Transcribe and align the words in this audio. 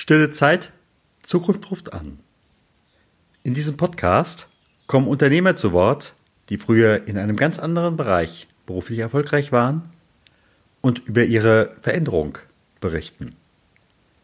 Stille 0.00 0.30
Zeit, 0.30 0.72
Zukunft 1.22 1.70
ruft 1.70 1.92
an. 1.92 2.20
In 3.42 3.52
diesem 3.52 3.76
Podcast 3.76 4.48
kommen 4.86 5.06
Unternehmer 5.06 5.56
zu 5.56 5.72
Wort, 5.72 6.14
die 6.48 6.56
früher 6.56 7.06
in 7.06 7.18
einem 7.18 7.36
ganz 7.36 7.58
anderen 7.58 7.98
Bereich 7.98 8.48
beruflich 8.64 9.00
erfolgreich 9.00 9.52
waren 9.52 9.90
und 10.80 11.00
über 11.00 11.24
ihre 11.24 11.76
Veränderung 11.82 12.38
berichten. 12.80 13.34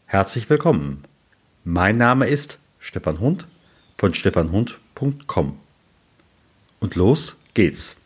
Herzlich 0.07 0.49
willkommen. 0.49 1.03
Mein 1.63 1.99
Name 1.99 2.27
ist 2.27 2.59
Stefan 2.79 3.21
Hund 3.21 3.47
von 3.99 4.15
stefanhund.com. 4.15 5.61
Und 6.81 6.95
los 6.95 7.37
geht's. 7.53 7.97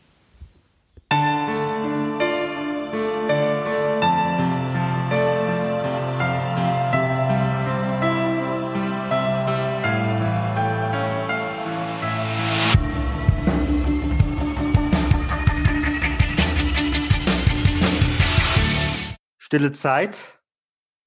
Stille 19.51 19.73
Zeit. 19.73 20.41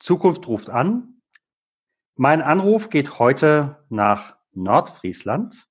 Zukunft 0.02 0.48
ruft 0.48 0.70
an. 0.70 1.22
Mein 2.16 2.42
Anruf 2.42 2.90
geht 2.90 3.18
heute 3.18 3.86
nach 3.88 4.36
Nordfriesland. 4.52 5.66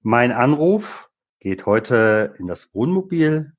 Mein 0.00 0.32
Anruf 0.32 1.08
geht 1.38 1.64
heute 1.64 2.34
in 2.40 2.48
das 2.48 2.74
Wohnmobil 2.74 3.52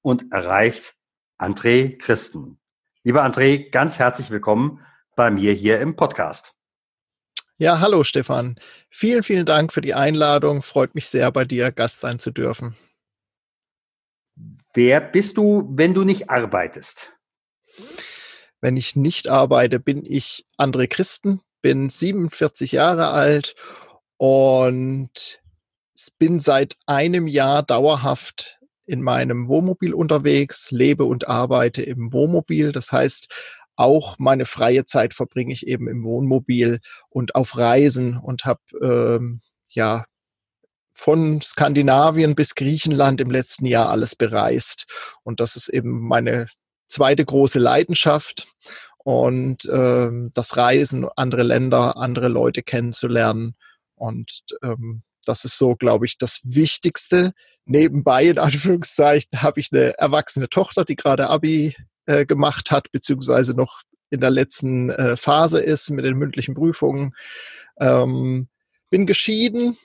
und 0.00 0.30
erreicht 0.30 0.94
André 1.40 1.98
Christen. 1.98 2.60
Lieber 3.02 3.24
André, 3.24 3.68
ganz 3.70 3.98
herzlich 3.98 4.30
willkommen 4.30 4.86
bei 5.16 5.32
mir 5.32 5.52
hier 5.52 5.80
im 5.80 5.96
Podcast. 5.96 6.54
Ja, 7.56 7.80
hallo 7.80 8.04
Stefan. 8.04 8.60
Vielen, 8.90 9.24
vielen 9.24 9.44
Dank 9.44 9.72
für 9.72 9.80
die 9.80 9.94
Einladung. 9.94 10.62
Freut 10.62 10.94
mich 10.94 11.08
sehr, 11.08 11.32
bei 11.32 11.44
dir 11.44 11.72
Gast 11.72 11.98
sein 11.98 12.20
zu 12.20 12.30
dürfen. 12.30 12.76
Wer 14.72 15.00
bist 15.00 15.36
du, 15.36 15.68
wenn 15.72 15.94
du 15.94 16.04
nicht 16.04 16.30
arbeitest? 16.30 17.11
Wenn 18.60 18.76
ich 18.76 18.96
nicht 18.96 19.28
arbeite, 19.28 19.80
bin 19.80 20.04
ich 20.04 20.46
André 20.56 20.86
Christen, 20.86 21.40
bin 21.62 21.90
47 21.90 22.72
Jahre 22.72 23.08
alt 23.08 23.54
und 24.16 25.40
bin 26.18 26.40
seit 26.40 26.76
einem 26.86 27.26
Jahr 27.26 27.62
dauerhaft 27.62 28.58
in 28.86 29.02
meinem 29.02 29.48
Wohnmobil 29.48 29.94
unterwegs, 29.94 30.70
lebe 30.70 31.04
und 31.04 31.28
arbeite 31.28 31.82
im 31.82 32.12
Wohnmobil. 32.12 32.72
Das 32.72 32.92
heißt, 32.92 33.28
auch 33.76 34.18
meine 34.18 34.44
freie 34.44 34.84
Zeit 34.84 35.14
verbringe 35.14 35.52
ich 35.52 35.66
eben 35.66 35.88
im 35.88 36.04
Wohnmobil 36.04 36.80
und 37.08 37.34
auf 37.34 37.56
Reisen 37.56 38.16
und 38.18 38.44
habe 38.44 38.60
ähm, 38.82 39.40
ja 39.68 40.04
von 40.92 41.40
Skandinavien 41.40 42.34
bis 42.34 42.54
Griechenland 42.54 43.20
im 43.20 43.30
letzten 43.30 43.66
Jahr 43.66 43.88
alles 43.88 44.14
bereist. 44.14 44.86
Und 45.22 45.40
das 45.40 45.56
ist 45.56 45.68
eben 45.68 46.00
meine 46.00 46.46
zweite 46.92 47.24
große 47.24 47.58
Leidenschaft 47.58 48.46
und 48.98 49.68
ähm, 49.72 50.30
das 50.34 50.56
Reisen, 50.56 51.08
andere 51.16 51.42
Länder, 51.42 51.96
andere 51.96 52.28
Leute 52.28 52.62
kennenzulernen. 52.62 53.56
Und 53.94 54.42
ähm, 54.62 55.02
das 55.24 55.44
ist 55.44 55.58
so, 55.58 55.74
glaube 55.74 56.06
ich, 56.06 56.18
das 56.18 56.40
Wichtigste. 56.44 57.32
Nebenbei, 57.64 58.26
in 58.26 58.38
Anführungszeichen, 58.38 59.42
habe 59.42 59.60
ich 59.60 59.70
eine 59.72 59.98
erwachsene 59.98 60.48
Tochter, 60.48 60.84
die 60.84 60.96
gerade 60.96 61.28
Abi 61.30 61.74
äh, 62.06 62.26
gemacht 62.26 62.70
hat, 62.70 62.92
beziehungsweise 62.92 63.54
noch 63.54 63.80
in 64.10 64.20
der 64.20 64.30
letzten 64.30 64.90
äh, 64.90 65.16
Phase 65.16 65.60
ist 65.60 65.90
mit 65.90 66.04
den 66.04 66.18
mündlichen 66.18 66.54
Prüfungen. 66.54 67.14
Ähm, 67.80 68.48
bin 68.90 69.06
geschieden 69.06 69.78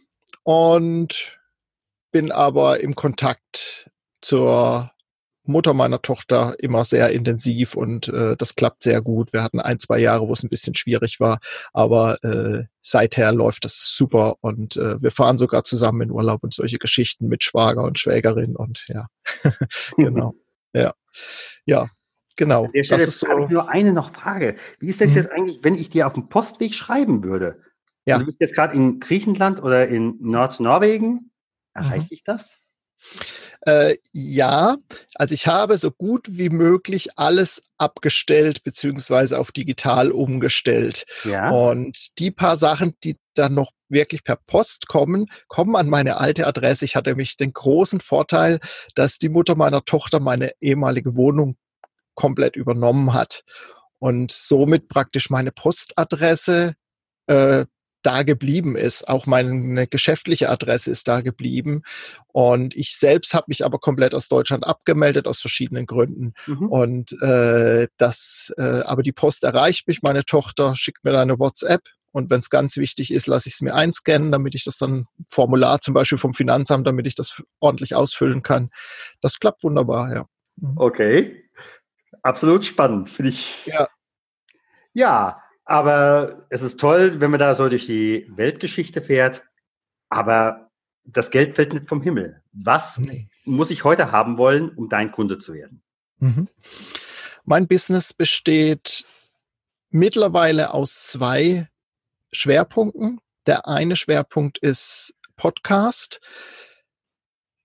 und 0.43 1.39
bin 2.11 2.31
aber 2.31 2.81
im 2.81 2.93
Kontakt 2.95 3.89
zur 4.21 4.91
Mutter 5.47 5.73
meiner 5.73 6.01
Tochter 6.01 6.55
immer 6.59 6.83
sehr 6.83 7.11
intensiv 7.11 7.75
und 7.75 8.07
äh, 8.09 8.35
das 8.37 8.55
klappt 8.55 8.83
sehr 8.83 9.01
gut. 9.01 9.33
Wir 9.33 9.43
hatten 9.43 9.59
ein, 9.59 9.79
zwei 9.79 9.99
Jahre, 9.99 10.27
wo 10.27 10.33
es 10.33 10.43
ein 10.43 10.49
bisschen 10.49 10.75
schwierig 10.75 11.19
war, 11.19 11.39
aber 11.73 12.23
äh, 12.23 12.65
seither 12.81 13.31
läuft 13.31 13.65
das 13.65 13.93
super 13.95 14.35
und 14.41 14.77
äh, 14.77 15.01
wir 15.01 15.11
fahren 15.11 15.37
sogar 15.37 15.63
zusammen 15.63 16.01
in 16.01 16.11
Urlaub 16.11 16.43
und 16.43 16.53
solche 16.53 16.77
Geschichten 16.77 17.27
mit 17.27 17.43
Schwager 17.43 17.83
und 17.83 17.99
Schwägerin 17.99 18.55
und 18.55 18.85
ja, 18.87 19.07
genau. 19.97 20.35
Ja, 20.73 20.93
ja, 21.65 21.89
genau. 22.35 22.69
Das 22.73 23.07
ist 23.07 23.19
so. 23.19 23.27
Ich 23.39 23.49
nur 23.49 23.69
eine 23.69 23.93
noch 23.93 24.13
Frage. 24.13 24.57
Wie 24.79 24.89
ist 24.89 25.01
das 25.01 25.11
mhm. 25.11 25.15
jetzt 25.17 25.31
eigentlich, 25.31 25.59
wenn 25.63 25.75
ich 25.75 25.89
dir 25.89 26.07
auf 26.07 26.13
dem 26.13 26.29
Postweg 26.29 26.73
schreiben 26.73 27.23
würde? 27.23 27.61
Ja. 28.05 28.19
Du 28.19 28.25
bist 28.25 28.39
jetzt 28.39 28.55
gerade 28.55 28.75
in 28.75 28.99
Griechenland 28.99 29.61
oder 29.61 29.87
in 29.87 30.15
Nordnorwegen. 30.19 31.31
Erreicht 31.73 32.05
mhm. 32.05 32.09
dich 32.09 32.23
das? 32.23 32.57
Äh, 33.67 33.97
ja, 34.13 34.77
also 35.15 35.33
ich 35.33 35.45
habe 35.45 35.77
so 35.77 35.91
gut 35.91 36.27
wie 36.31 36.49
möglich 36.49 37.17
alles 37.17 37.61
abgestellt 37.77 38.63
beziehungsweise 38.63 39.37
auf 39.37 39.51
digital 39.51 40.11
umgestellt. 40.11 41.05
Ja. 41.25 41.49
Und 41.49 42.17
die 42.17 42.31
paar 42.31 42.55
Sachen, 42.55 42.95
die 43.03 43.17
dann 43.33 43.55
noch 43.55 43.71
wirklich 43.89 44.23
per 44.23 44.37
Post 44.37 44.87
kommen, 44.87 45.25
kommen 45.49 45.75
an 45.75 45.89
meine 45.89 46.15
alte 46.15 46.47
Adresse. 46.47 46.85
Ich 46.85 46.95
hatte 46.95 47.09
nämlich 47.09 47.35
den 47.35 47.51
großen 47.51 47.99
Vorteil, 47.99 48.61
dass 48.95 49.17
die 49.17 49.29
Mutter 49.29 49.55
meiner 49.55 49.83
Tochter 49.83 50.21
meine 50.21 50.51
ehemalige 50.61 51.17
Wohnung 51.17 51.57
komplett 52.15 52.55
übernommen 52.55 53.13
hat 53.13 53.43
und 53.99 54.31
somit 54.31 54.87
praktisch 54.87 55.29
meine 55.29 55.51
Postadresse 55.51 56.75
äh, 57.27 57.65
da 58.01 58.23
geblieben 58.23 58.75
ist. 58.75 59.07
Auch 59.07 59.25
meine 59.25 59.87
geschäftliche 59.87 60.49
Adresse 60.49 60.91
ist 60.91 61.07
da 61.07 61.21
geblieben. 61.21 61.83
Und 62.27 62.75
ich 62.75 62.95
selbst 62.95 63.33
habe 63.33 63.45
mich 63.47 63.65
aber 63.65 63.79
komplett 63.79 64.13
aus 64.13 64.27
Deutschland 64.27 64.65
abgemeldet, 64.65 65.27
aus 65.27 65.41
verschiedenen 65.41 65.85
Gründen. 65.85 66.33
Mhm. 66.45 66.69
Und 66.69 67.21
äh, 67.21 67.87
das, 67.97 68.53
äh, 68.57 68.81
aber 68.81 69.03
die 69.03 69.11
Post 69.11 69.43
erreicht 69.43 69.87
mich, 69.87 70.01
meine 70.01 70.25
Tochter 70.25 70.75
schickt 70.75 71.03
mir 71.03 71.11
da 71.11 71.21
eine 71.21 71.39
WhatsApp. 71.39 71.81
Und 72.11 72.29
wenn 72.29 72.39
es 72.39 72.49
ganz 72.49 72.77
wichtig 72.77 73.11
ist, 73.11 73.27
lasse 73.27 73.49
ich 73.49 73.55
es 73.55 73.61
mir 73.61 73.75
einscannen, 73.75 74.31
damit 74.31 74.55
ich 74.55 74.63
das 74.63 74.77
dann 74.77 75.07
Formular 75.29 75.81
zum 75.81 75.93
Beispiel 75.93 76.17
vom 76.17 76.33
Finanzamt, 76.33 76.87
damit 76.87 77.05
ich 77.05 77.15
das 77.15 77.43
ordentlich 77.59 77.93
ausfüllen 77.93 78.41
kann. 78.41 78.71
Das 79.21 79.39
klappt 79.39 79.63
wunderbar, 79.63 80.13
ja. 80.13 80.25
Mhm. 80.55 80.73
Okay. 80.77 81.43
Absolut 82.23 82.65
spannend, 82.65 83.09
finde 83.09 83.31
ich. 83.31 83.53
Ja. 83.65 83.87
Ja, 84.93 85.43
aber 85.67 86.45
es 86.49 86.61
ist 86.61 86.79
toll, 86.79 87.19
wenn 87.19 87.29
man 87.29 87.39
da 87.39 87.53
so 87.53 87.67
durch 87.67 87.85
die 87.85 88.25
Weltgeschichte 88.35 89.01
fährt. 89.01 89.43
Aber 90.09 90.71
das 91.03 91.29
Geld 91.29 91.55
fällt 91.55 91.73
nicht 91.73 91.89
vom 91.89 92.01
Himmel. 92.01 92.41
Was 92.53 92.97
nee. 92.97 93.27
muss 93.43 93.69
ich 93.69 93.83
heute 93.83 94.11
haben 94.11 94.37
wollen, 94.37 94.69
um 94.69 94.87
dein 94.87 95.11
Kunde 95.11 95.37
zu 95.39 95.53
werden? 95.53 95.83
Mhm. 96.19 96.47
Mein 97.43 97.67
Business 97.67 98.13
besteht 98.13 99.05
mittlerweile 99.89 100.73
aus 100.73 101.03
zwei 101.03 101.67
Schwerpunkten. 102.31 103.19
Der 103.45 103.67
eine 103.67 103.95
Schwerpunkt 103.95 104.57
ist 104.59 105.15
Podcast 105.35 106.21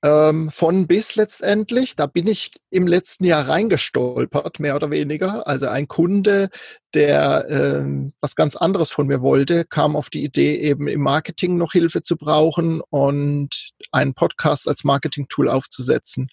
ähm, 0.03 0.51
von 0.51 0.87
bis 0.87 1.15
letztendlich. 1.15 1.95
Da 1.97 2.07
bin 2.07 2.27
ich 2.27 2.51
im 2.71 2.87
letzten 2.87 3.25
Jahr 3.25 3.49
reingestolpert, 3.49 4.59
mehr 4.59 4.75
oder 4.77 4.91
weniger. 4.91 5.47
Also 5.47 5.69
ein 5.69 5.89
Kunde, 5.89 6.51
der 6.95 7.47
ähm, 7.49 8.13
was 8.21 8.35
ganz 8.35 8.57
anderes 8.57 8.91
von 8.91 9.07
mir 9.07 9.23
wollte, 9.23 9.65
kam 9.65 9.95
auf 9.97 10.11
die 10.11 10.25
Idee, 10.25 10.57
eben 10.57 10.89
im 10.89 11.01
Marketing 11.01 11.57
noch 11.57 11.73
Hilfe 11.73 12.03
zu 12.03 12.17
brauchen 12.17 12.81
und 12.91 13.71
einen 13.93 14.15
Podcast 14.15 14.69
als 14.69 14.85
Marketing-Tool 14.85 15.49
aufzusetzen. 15.49 16.29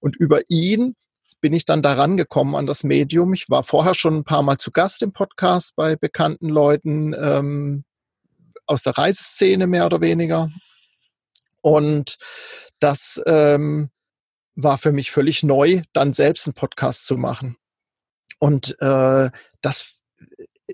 Und 0.00 0.16
über 0.16 0.40
ihn 0.48 0.96
bin 1.40 1.52
ich 1.52 1.66
dann 1.66 1.82
daran 1.82 2.16
gekommen 2.16 2.54
an 2.54 2.66
das 2.66 2.84
Medium. 2.84 3.34
Ich 3.34 3.50
war 3.50 3.64
vorher 3.64 3.94
schon 3.94 4.18
ein 4.18 4.24
paar 4.24 4.42
Mal 4.42 4.58
zu 4.58 4.70
Gast 4.70 5.02
im 5.02 5.12
Podcast 5.12 5.76
bei 5.76 5.96
bekannten 5.96 6.48
Leuten 6.48 7.14
ähm, 7.18 7.84
aus 8.66 8.82
der 8.82 8.96
Reiseszene 8.96 9.66
mehr 9.66 9.84
oder 9.86 10.00
weniger. 10.00 10.50
Und 11.60 12.16
das 12.82 13.20
ähm, 13.26 13.90
war 14.54 14.78
für 14.78 14.92
mich 14.92 15.10
völlig 15.10 15.42
neu, 15.42 15.82
dann 15.92 16.14
selbst 16.14 16.46
einen 16.46 16.54
Podcast 16.54 17.06
zu 17.06 17.16
machen. 17.16 17.56
Und 18.38 18.76
äh, 18.80 19.30
das 19.60 19.94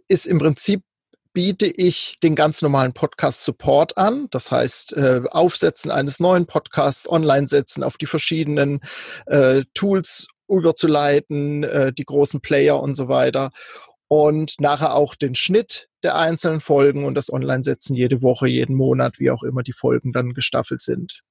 ist 0.08 0.26
im 0.26 0.38
Prinzip 0.38 0.82
biete 1.34 1.66
ich 1.66 2.16
den 2.22 2.34
ganz 2.34 2.62
normalen 2.62 2.94
Podcast-Support 2.94 3.96
an. 3.96 4.26
Das 4.30 4.50
heißt, 4.50 4.96
äh, 4.96 5.22
Aufsetzen 5.30 5.90
eines 5.90 6.18
neuen 6.18 6.46
Podcasts, 6.46 7.08
Online-Setzen, 7.08 7.84
auf 7.84 7.96
die 7.96 8.06
verschiedenen 8.06 8.80
äh, 9.26 9.62
Tools 9.74 10.26
überzuleiten, 10.48 11.62
äh, 11.62 11.92
die 11.92 12.04
großen 12.04 12.40
Player 12.40 12.80
und 12.80 12.94
so 12.94 13.08
weiter. 13.08 13.50
Und 14.08 14.54
nachher 14.58 14.94
auch 14.94 15.14
den 15.14 15.34
Schnitt 15.34 15.88
der 16.02 16.16
einzelnen 16.16 16.60
Folgen 16.60 17.04
und 17.04 17.14
das 17.14 17.32
Online-Setzen 17.32 17.94
jede 17.94 18.22
Woche, 18.22 18.48
jeden 18.48 18.74
Monat, 18.74 19.18
wie 19.18 19.30
auch 19.30 19.42
immer 19.42 19.62
die 19.62 19.74
Folgen 19.74 20.12
dann 20.12 20.32
gestaffelt 20.32 20.80
sind. 20.80 21.22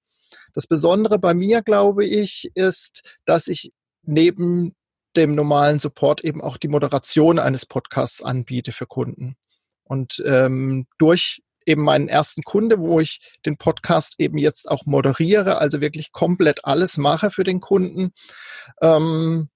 Das 0.57 0.65
Besondere 0.65 1.19
bei 1.19 1.35
mir, 1.35 1.61
glaube 1.61 2.03
ich, 2.03 2.49
ist, 2.55 3.03
dass 3.25 3.47
ich 3.47 3.73
neben 4.01 4.75
dem 5.15 5.35
normalen 5.35 5.79
Support 5.79 6.23
eben 6.23 6.41
auch 6.41 6.57
die 6.57 6.67
Moderation 6.67 7.37
eines 7.37 7.67
Podcasts 7.67 8.23
anbiete 8.23 8.71
für 8.71 8.87
Kunden. 8.87 9.35
Und 9.83 10.19
ähm, 10.25 10.87
durch 10.97 11.43
eben 11.67 11.83
meinen 11.83 12.07
ersten 12.07 12.41
Kunde, 12.41 12.79
wo 12.79 12.99
ich 12.99 13.19
den 13.45 13.57
Podcast 13.57 14.15
eben 14.17 14.39
jetzt 14.39 14.67
auch 14.67 14.87
moderiere, 14.87 15.59
also 15.59 15.79
wirklich 15.79 16.11
komplett 16.11 16.65
alles 16.65 16.97
mache 16.97 17.29
für 17.29 17.43
den 17.43 17.61
Kunden, 17.61 18.13
ähm, 18.81 19.49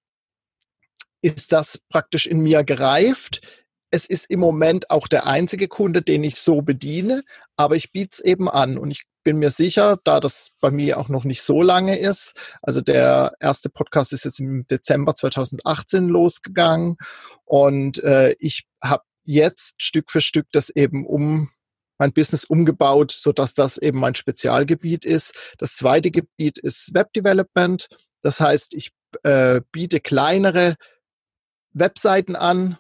ist 1.24 1.52
das 1.52 1.80
praktisch 1.90 2.28
in 2.28 2.42
mir 2.42 2.64
gereift. 2.64 3.42
Es 3.90 4.06
ist 4.06 4.30
im 4.30 4.40
Moment 4.40 4.92
auch 4.92 5.08
der 5.08 5.26
einzige 5.26 5.68
Kunde, 5.68 6.04
den 6.04 6.24
ich 6.24 6.36
so 6.36 6.62
bediene, 6.62 7.24
aber 7.56 7.76
ich 7.76 7.92
biete 7.92 8.12
es 8.14 8.20
eben 8.20 8.48
an 8.48 8.78
und 8.78 8.92
ich 8.92 9.06
bin 9.24 9.38
mir 9.38 9.50
sicher, 9.50 10.00
da 10.04 10.20
das 10.20 10.52
bei 10.60 10.72
mir 10.72 10.98
auch 10.98 11.10
noch 11.10 11.24
nicht 11.24 11.42
so 11.42 11.62
lange 11.62 11.98
ist, 11.98 12.34
also 12.62 12.82
der 12.82 13.34
erste 13.40 13.70
Podcast 13.70 14.14
ist 14.14 14.26
jetzt 14.26 14.40
im 14.40 14.66
Dezember 14.68 15.16
2018 15.16 16.08
losgegangen 16.08 16.98
und 17.46 18.04
äh, 18.04 18.36
ich 18.40 18.66
habe 18.84 19.04
jetzt 19.24 19.82
Stück 19.82 20.12
für 20.12 20.22
Stück 20.22 20.48
das 20.52 20.70
eben 20.70 21.06
um 21.06 21.50
mein 21.98 22.14
Business 22.14 22.46
umgebaut, 22.46 23.12
so 23.12 23.32
dass 23.32 23.54
das 23.54 23.78
eben 23.78 24.00
mein 24.00 24.16
Spezialgebiet 24.16 25.06
ist. 25.06 25.36
Das 25.60 25.76
zweite 25.76 26.10
Gebiet 26.10 26.58
ist 26.58 26.96
Web 26.96 27.14
Development. 27.14 27.88
Das 28.24 28.40
heißt, 28.40 28.74
ich 28.74 28.92
äh, 29.22 29.62
biete 29.72 30.00
kleinere 30.00 30.78
Webseiten 31.74 32.36
an, 32.36 32.80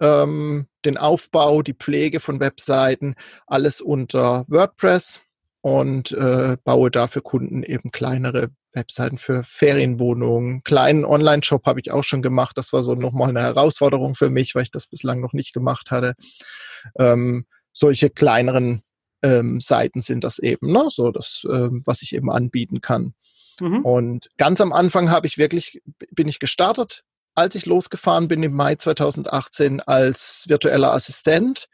ähm, 0.00 0.66
den 0.84 0.98
Aufbau, 0.98 1.62
die 1.62 1.74
Pflege 1.74 2.18
von 2.18 2.40
Webseiten, 2.40 3.14
alles 3.46 3.80
unter 3.80 4.44
WordPress 4.48 5.20
und 5.66 6.12
äh, 6.12 6.56
baue 6.62 6.92
dafür 6.92 7.22
Kunden 7.22 7.64
eben 7.64 7.90
kleinere 7.90 8.50
Webseiten 8.72 9.18
für 9.18 9.42
Ferienwohnungen. 9.42 10.62
Kleinen 10.62 11.04
Online-Shop 11.04 11.66
habe 11.66 11.80
ich 11.80 11.90
auch 11.90 12.04
schon 12.04 12.22
gemacht. 12.22 12.56
Das 12.56 12.72
war 12.72 12.84
so 12.84 12.94
nochmal 12.94 13.30
eine 13.30 13.42
Herausforderung 13.42 14.14
für 14.14 14.30
mich, 14.30 14.54
weil 14.54 14.62
ich 14.62 14.70
das 14.70 14.86
bislang 14.86 15.20
noch 15.20 15.32
nicht 15.32 15.52
gemacht 15.52 15.90
hatte. 15.90 16.14
Ähm, 16.96 17.46
solche 17.72 18.10
kleineren 18.10 18.84
ähm, 19.22 19.60
Seiten 19.60 20.02
sind 20.02 20.22
das 20.22 20.38
eben, 20.38 20.70
ne? 20.70 20.86
so 20.88 21.10
das, 21.10 21.42
ähm, 21.50 21.82
was 21.84 22.00
ich 22.02 22.14
eben 22.14 22.30
anbieten 22.30 22.80
kann. 22.80 23.14
Mhm. 23.60 23.80
Und 23.80 24.28
ganz 24.36 24.60
am 24.60 24.72
Anfang 24.72 25.10
habe 25.10 25.26
ich 25.26 25.36
wirklich, 25.36 25.82
bin 26.12 26.28
ich 26.28 26.38
gestartet, 26.38 27.02
als 27.34 27.56
ich 27.56 27.66
losgefahren 27.66 28.28
bin 28.28 28.44
im 28.44 28.54
Mai 28.54 28.76
2018 28.76 29.80
als 29.80 30.44
virtueller 30.46 30.92
Assistent 30.92 31.66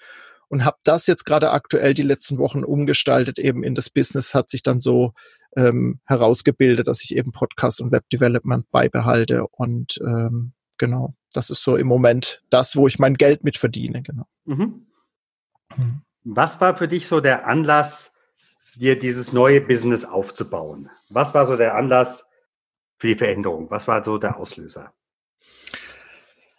und 0.53 0.67
habe 0.67 0.77
das 0.85 1.07
jetzt 1.07 1.25
gerade 1.25 1.51
aktuell 1.51 1.95
die 1.95 2.03
letzten 2.03 2.37
Wochen 2.37 2.63
umgestaltet, 2.63 3.39
eben 3.39 3.65
in 3.65 3.75
das 3.75 3.89
Business 3.89 4.35
hat 4.35 4.51
sich 4.51 4.63
dann 4.63 4.81
so 4.81 5.15
ähm, 5.57 5.99
herausgebildet, 6.05 6.87
dass 6.89 7.03
ich 7.03 7.17
eben 7.17 7.33
Podcast 7.33 7.81
und 7.81 7.91
Web 7.91 8.05
Development 8.11 8.71
beibehalte 8.71 9.47
und 9.47 9.99
ähm, 10.03 10.53
genau, 10.77 11.15
das 11.33 11.49
ist 11.49 11.65
so 11.65 11.77
im 11.77 11.87
Moment 11.87 12.43
das, 12.51 12.77
wo 12.77 12.87
ich 12.87 12.99
mein 12.99 13.15
Geld 13.15 13.45
mit 13.45 13.57
verdiene, 13.57 14.03
genau. 14.03 14.25
Mhm. 14.45 14.87
Hm. 15.75 16.03
Was 16.25 16.61
war 16.61 16.77
für 16.77 16.87
dich 16.87 17.07
so 17.07 17.21
der 17.21 17.47
Anlass, 17.47 18.13
dir 18.75 18.99
dieses 18.99 19.33
neue 19.33 19.63
Business 19.63 20.05
aufzubauen? 20.05 20.91
Was 21.09 21.33
war 21.33 21.47
so 21.47 21.57
der 21.57 21.77
Anlass 21.77 22.27
für 22.99 23.07
die 23.07 23.17
Veränderung? 23.17 23.71
Was 23.71 23.89
war 23.89 24.05
so 24.05 24.19
der 24.19 24.37
Auslöser? 24.37 24.93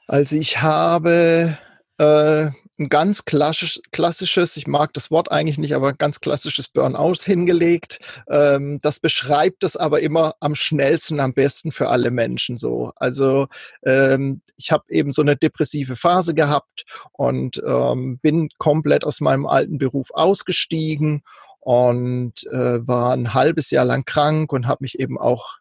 Also 0.08 0.36
ich 0.36 0.64
habe 0.64 1.60
äh, 2.00 2.50
ein 2.80 2.90
ganz 2.90 3.26
klassisch, 3.26 3.80
klassisches, 3.92 4.58
ich 4.58 4.66
mag 4.66 4.94
das 4.94 5.12
Wort 5.12 5.32
eigentlich 5.32 5.60
nicht, 5.60 5.76
aber 5.76 5.90
ein 5.90 5.98
ganz 5.98 6.20
klassisches 6.22 6.68
Burnout 6.68 7.22
hingelegt. 7.24 8.00
Ähm, 8.28 8.80
das 8.82 9.00
beschreibt 9.00 9.64
es 9.64 9.78
aber 9.78 10.02
immer 10.02 10.36
am 10.40 10.56
schnellsten, 10.56 11.20
am 11.20 11.34
besten 11.34 11.72
für 11.72 11.90
alle 11.90 12.10
Menschen 12.10 12.56
so. 12.58 12.92
Also 12.96 13.48
ähm, 13.84 14.42
ich 14.58 14.72
habe 14.72 14.86
eben 14.90 15.12
so 15.12 15.22
eine 15.22 15.36
depressive 15.36 15.96
Phase 15.96 16.34
gehabt 16.34 16.86
und 17.12 17.62
ähm, 17.66 18.18
bin 18.20 18.50
komplett 18.58 19.04
aus 19.04 19.22
meinem 19.22 19.46
alten 19.46 19.78
Beruf 19.78 20.10
ausgestiegen 20.12 21.24
und 21.60 22.46
äh, 22.52 22.88
war 22.88 23.14
ein 23.14 23.36
halbes 23.36 23.70
Jahr 23.70 23.86
lang 23.86 24.04
krank 24.04 24.52
und 24.52 24.68
habe 24.68 24.84
mich 24.84 25.00
eben 25.00 25.20
auch 25.20 25.60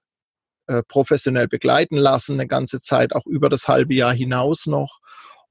äh, 0.67 0.82
professionell 0.82 1.47
begleiten 1.47 1.97
lassen, 1.97 2.35
eine 2.35 2.47
ganze 2.47 2.81
Zeit, 2.81 3.14
auch 3.14 3.26
über 3.26 3.50
das 3.50 3.69
halbe 3.69 3.94
Jahr 3.94 4.14
hinaus 4.14 4.67
noch 4.67 5.00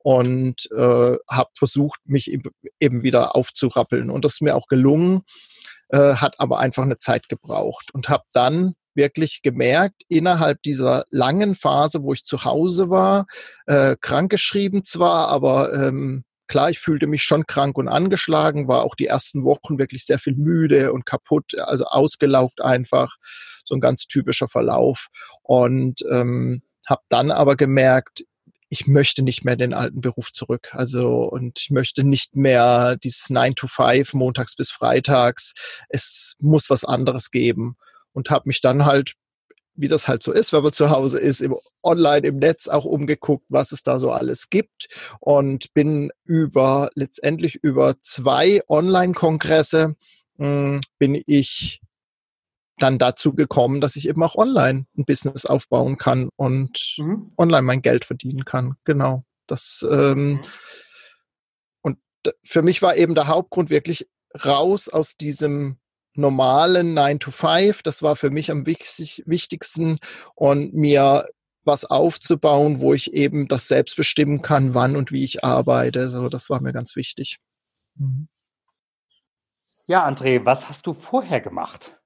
und 0.03 0.69
äh, 0.71 1.17
habe 1.29 1.49
versucht, 1.57 1.99
mich 2.05 2.31
eben 2.79 3.03
wieder 3.03 3.35
aufzurappeln. 3.35 4.09
Und 4.09 4.25
das 4.25 4.33
ist 4.33 4.41
mir 4.41 4.55
auch 4.55 4.67
gelungen, 4.67 5.21
äh, 5.89 6.15
hat 6.15 6.39
aber 6.39 6.59
einfach 6.59 6.83
eine 6.83 6.97
Zeit 6.97 7.29
gebraucht 7.29 7.93
und 7.93 8.09
habe 8.09 8.23
dann 8.33 8.75
wirklich 8.93 9.41
gemerkt, 9.41 10.01
innerhalb 10.09 10.61
dieser 10.63 11.05
langen 11.09 11.55
Phase, 11.55 12.03
wo 12.03 12.13
ich 12.13 12.25
zu 12.25 12.43
Hause 12.43 12.89
war, 12.89 13.25
äh, 13.65 13.95
krankgeschrieben 13.99 14.83
zwar, 14.83 15.29
aber 15.29 15.73
ähm, 15.73 16.25
klar, 16.47 16.69
ich 16.69 16.79
fühlte 16.79 17.07
mich 17.07 17.23
schon 17.23 17.47
krank 17.47 17.77
und 17.77 17.87
angeschlagen, 17.87 18.67
war 18.67 18.83
auch 18.83 18.95
die 18.95 19.05
ersten 19.05 19.45
Wochen 19.45 19.79
wirklich 19.79 20.05
sehr 20.05 20.19
viel 20.19 20.35
müde 20.35 20.91
und 20.91 21.05
kaputt, 21.05 21.57
also 21.57 21.85
ausgelaugt 21.85 22.59
einfach, 22.61 23.15
so 23.63 23.75
ein 23.75 23.81
ganz 23.81 24.05
typischer 24.07 24.49
Verlauf. 24.49 25.07
Und 25.43 26.01
ähm, 26.11 26.61
habe 26.87 27.01
dann 27.07 27.31
aber 27.31 27.55
gemerkt, 27.55 28.23
ich 28.71 28.87
möchte 28.87 29.21
nicht 29.21 29.43
mehr 29.43 29.57
den 29.57 29.73
alten 29.73 29.99
Beruf 29.99 30.31
zurück. 30.31 30.69
Also, 30.71 31.23
und 31.25 31.59
ich 31.59 31.71
möchte 31.71 32.05
nicht 32.05 32.37
mehr 32.37 32.95
dieses 32.95 33.29
9 33.29 33.53
to 33.53 33.67
5, 33.67 34.13
montags 34.13 34.55
bis 34.55 34.71
freitags. 34.71 35.53
Es 35.89 36.37
muss 36.39 36.69
was 36.69 36.85
anderes 36.85 37.31
geben. 37.31 37.75
Und 38.13 38.29
habe 38.29 38.47
mich 38.47 38.61
dann 38.61 38.85
halt, 38.85 39.15
wie 39.75 39.89
das 39.89 40.07
halt 40.07 40.23
so 40.23 40.31
ist, 40.31 40.53
wenn 40.53 40.63
man 40.63 40.71
zu 40.71 40.89
Hause 40.89 41.19
ist, 41.19 41.41
im 41.41 41.57
online, 41.83 42.25
im 42.25 42.37
Netz 42.37 42.69
auch 42.69 42.85
umgeguckt, 42.85 43.45
was 43.49 43.73
es 43.73 43.83
da 43.83 43.99
so 43.99 44.09
alles 44.09 44.49
gibt. 44.49 44.87
Und 45.19 45.73
bin 45.73 46.09
über, 46.23 46.91
letztendlich 46.95 47.59
über 47.61 47.95
zwei 48.01 48.61
Online-Kongresse, 48.69 49.97
hm, 50.37 50.79
bin 50.97 51.21
ich 51.25 51.81
dann 52.81 52.97
dazu 52.97 53.33
gekommen, 53.33 53.81
dass 53.81 53.95
ich 53.95 54.07
eben 54.07 54.23
auch 54.23 54.35
online 54.35 54.85
ein 54.97 55.05
Business 55.05 55.45
aufbauen 55.45 55.97
kann 55.97 56.29
und 56.35 56.95
mhm. 56.97 57.31
online 57.37 57.61
mein 57.61 57.81
Geld 57.81 58.05
verdienen 58.05 58.45
kann. 58.45 58.75
Genau. 58.83 59.23
Das 59.47 59.85
ähm, 59.89 60.33
mhm. 60.33 60.41
und 61.81 61.97
für 62.43 62.61
mich 62.61 62.81
war 62.81 62.95
eben 62.95 63.15
der 63.15 63.27
Hauptgrund 63.27 63.69
wirklich 63.69 64.09
raus 64.45 64.89
aus 64.89 65.17
diesem 65.17 65.77
normalen 66.13 66.93
9 66.93 67.19
to 67.19 67.31
5. 67.31 67.83
Das 67.83 68.01
war 68.01 68.15
für 68.15 68.29
mich 68.29 68.51
am 68.51 68.65
wichtigsten 68.65 69.99
und 70.35 70.73
mir 70.73 71.25
was 71.63 71.85
aufzubauen, 71.85 72.81
wo 72.81 72.93
ich 72.93 73.13
eben 73.13 73.47
das 73.47 73.67
selbst 73.67 73.95
bestimmen 73.95 74.41
kann, 74.41 74.73
wann 74.73 74.95
und 74.95 75.11
wie 75.11 75.23
ich 75.23 75.43
arbeite. 75.43 76.09
So, 76.09 76.27
das 76.27 76.49
war 76.49 76.61
mir 76.61 76.73
ganz 76.73 76.95
wichtig. 76.95 77.39
Mhm. 77.95 78.27
Ja, 79.87 80.07
André, 80.07 80.45
was 80.45 80.69
hast 80.69 80.87
du 80.87 80.93
vorher 80.93 81.41
gemacht? 81.41 81.97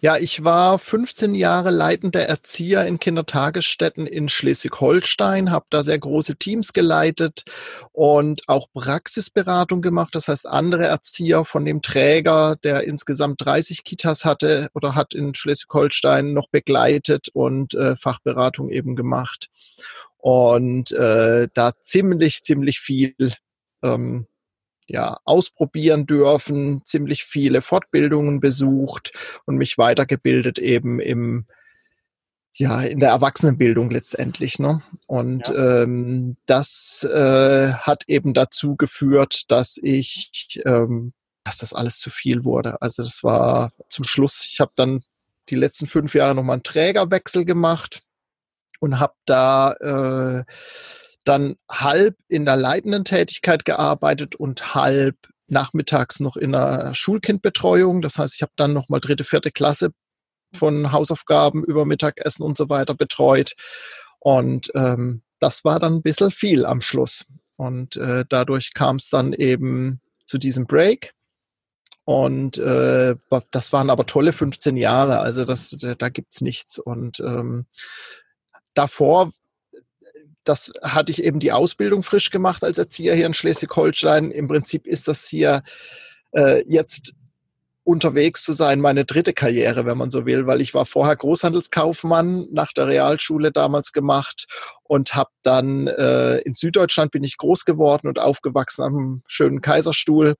Ja, 0.00 0.18
ich 0.18 0.44
war 0.44 0.78
15 0.78 1.34
Jahre 1.34 1.70
leitender 1.70 2.22
Erzieher 2.22 2.86
in 2.86 2.98
Kindertagesstätten 2.98 4.06
in 4.06 4.28
Schleswig-Holstein, 4.28 5.50
habe 5.50 5.66
da 5.70 5.82
sehr 5.82 5.98
große 5.98 6.36
Teams 6.36 6.72
geleitet 6.72 7.44
und 7.92 8.42
auch 8.46 8.68
Praxisberatung 8.72 9.80
gemacht. 9.80 10.14
Das 10.14 10.28
heißt, 10.28 10.46
andere 10.46 10.84
Erzieher 10.84 11.44
von 11.44 11.64
dem 11.64 11.80
Träger, 11.80 12.56
der 12.62 12.84
insgesamt 12.84 13.44
30 13.44 13.84
Kitas 13.84 14.24
hatte 14.24 14.68
oder 14.74 14.94
hat 14.94 15.14
in 15.14 15.34
Schleswig-Holstein 15.34 16.34
noch 16.34 16.48
begleitet 16.50 17.28
und 17.32 17.74
äh, 17.74 17.96
Fachberatung 17.96 18.70
eben 18.70 18.96
gemacht. 18.96 19.48
Und 20.18 20.92
äh, 20.92 21.48
da 21.54 21.72
ziemlich, 21.84 22.42
ziemlich 22.42 22.80
viel 22.80 23.14
ähm, 23.82 24.26
ja, 24.86 25.18
ausprobieren 25.24 26.06
dürfen, 26.06 26.82
ziemlich 26.84 27.24
viele 27.24 27.62
Fortbildungen 27.62 28.40
besucht 28.40 29.12
und 29.44 29.56
mich 29.56 29.78
weitergebildet 29.78 30.58
eben 30.58 31.00
im 31.00 31.46
ja, 32.58 32.80
in 32.80 33.00
der 33.00 33.10
Erwachsenenbildung 33.10 33.90
letztendlich. 33.90 34.58
Ne? 34.58 34.82
Und 35.06 35.48
ja. 35.48 35.82
ähm, 35.82 36.36
das 36.46 37.04
äh, 37.04 37.72
hat 37.74 38.04
eben 38.08 38.32
dazu 38.32 38.76
geführt, 38.76 39.42
dass 39.48 39.76
ich, 39.76 40.62
ähm, 40.64 41.12
dass 41.44 41.58
das 41.58 41.74
alles 41.74 41.98
zu 41.98 42.08
viel 42.08 42.44
wurde. 42.44 42.80
Also 42.80 43.02
das 43.02 43.22
war 43.22 43.72
zum 43.90 44.04
Schluss, 44.04 44.48
ich 44.50 44.60
habe 44.60 44.72
dann 44.74 45.02
die 45.50 45.54
letzten 45.54 45.86
fünf 45.86 46.14
Jahre 46.14 46.34
nochmal 46.34 46.54
einen 46.54 46.62
Trägerwechsel 46.62 47.44
gemacht 47.44 48.02
und 48.80 48.98
habe 48.98 49.14
da 49.26 49.72
äh, 49.74 50.44
dann 51.26 51.56
halb 51.70 52.16
in 52.28 52.44
der 52.44 52.56
leitenden 52.56 53.04
Tätigkeit 53.04 53.64
gearbeitet 53.64 54.36
und 54.36 54.74
halb 54.74 55.16
nachmittags 55.48 56.20
noch 56.20 56.36
in 56.36 56.52
der 56.52 56.94
Schulkindbetreuung. 56.94 58.00
Das 58.00 58.18
heißt, 58.18 58.34
ich 58.36 58.42
habe 58.42 58.52
dann 58.56 58.72
nochmal 58.72 59.00
dritte, 59.00 59.24
vierte 59.24 59.50
Klasse 59.50 59.90
von 60.54 60.92
Hausaufgaben 60.92 61.64
über 61.64 61.84
Mittagessen 61.84 62.42
und 62.42 62.56
so 62.56 62.68
weiter 62.68 62.94
betreut. 62.94 63.54
Und 64.20 64.70
ähm, 64.74 65.22
das 65.40 65.64
war 65.64 65.80
dann 65.80 65.96
ein 65.96 66.02
bisschen 66.02 66.30
viel 66.30 66.64
am 66.64 66.80
Schluss. 66.80 67.26
Und 67.56 67.96
äh, 67.96 68.24
dadurch 68.28 68.72
kam 68.72 68.96
es 68.96 69.08
dann 69.08 69.32
eben 69.32 70.00
zu 70.26 70.38
diesem 70.38 70.66
Break. 70.66 71.12
Und 72.04 72.58
äh, 72.58 73.16
das 73.50 73.72
waren 73.72 73.90
aber 73.90 74.06
tolle 74.06 74.32
15 74.32 74.76
Jahre, 74.76 75.18
also 75.18 75.44
das, 75.44 75.70
da 75.70 76.08
gibt's 76.08 76.40
nichts. 76.40 76.78
Und 76.78 77.18
ähm, 77.18 77.66
davor 78.74 79.32
das 80.48 80.72
hatte 80.82 81.12
ich 81.12 81.22
eben 81.22 81.40
die 81.40 81.52
Ausbildung 81.52 82.02
frisch 82.02 82.30
gemacht 82.30 82.64
als 82.64 82.78
Erzieher 82.78 83.14
hier 83.14 83.26
in 83.26 83.34
Schleswig-Holstein. 83.34 84.30
Im 84.30 84.48
Prinzip 84.48 84.86
ist 84.86 85.08
das 85.08 85.26
hier 85.26 85.62
äh, 86.32 86.62
jetzt 86.66 87.14
unterwegs 87.86 88.42
zu 88.42 88.52
sein, 88.52 88.80
meine 88.80 89.04
dritte 89.04 89.32
Karriere, 89.32 89.86
wenn 89.86 89.96
man 89.96 90.10
so 90.10 90.26
will, 90.26 90.48
weil 90.48 90.60
ich 90.60 90.74
war 90.74 90.86
vorher 90.86 91.14
Großhandelskaufmann 91.14 92.48
nach 92.50 92.72
der 92.72 92.88
Realschule 92.88 93.52
damals 93.52 93.92
gemacht 93.92 94.46
und 94.82 95.14
habe 95.14 95.30
dann 95.42 95.86
äh, 95.86 96.38
in 96.38 96.54
Süddeutschland 96.54 97.12
bin 97.12 97.22
ich 97.22 97.36
groß 97.36 97.64
geworden 97.64 98.08
und 98.08 98.18
aufgewachsen 98.18 98.82
am 98.82 99.22
schönen 99.28 99.60
Kaiserstuhl 99.60 100.34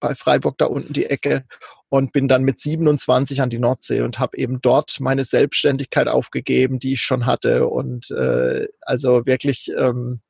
bei 0.00 0.14
Freiburg 0.14 0.58
da 0.58 0.66
unten 0.66 0.92
die 0.92 1.06
Ecke 1.06 1.44
und 1.88 2.12
bin 2.12 2.28
dann 2.28 2.44
mit 2.44 2.60
27 2.60 3.42
an 3.42 3.50
die 3.50 3.58
Nordsee 3.58 4.00
und 4.00 4.18
habe 4.18 4.36
eben 4.36 4.60
dort 4.60 4.98
meine 5.00 5.24
Selbstständigkeit 5.24 6.08
aufgegeben, 6.08 6.78
die 6.78 6.94
ich 6.94 7.02
schon 7.02 7.26
hatte 7.26 7.66
und 7.66 8.10
äh, 8.10 8.68
also 8.80 9.26
wirklich 9.26 9.70
ähm, 9.76 10.20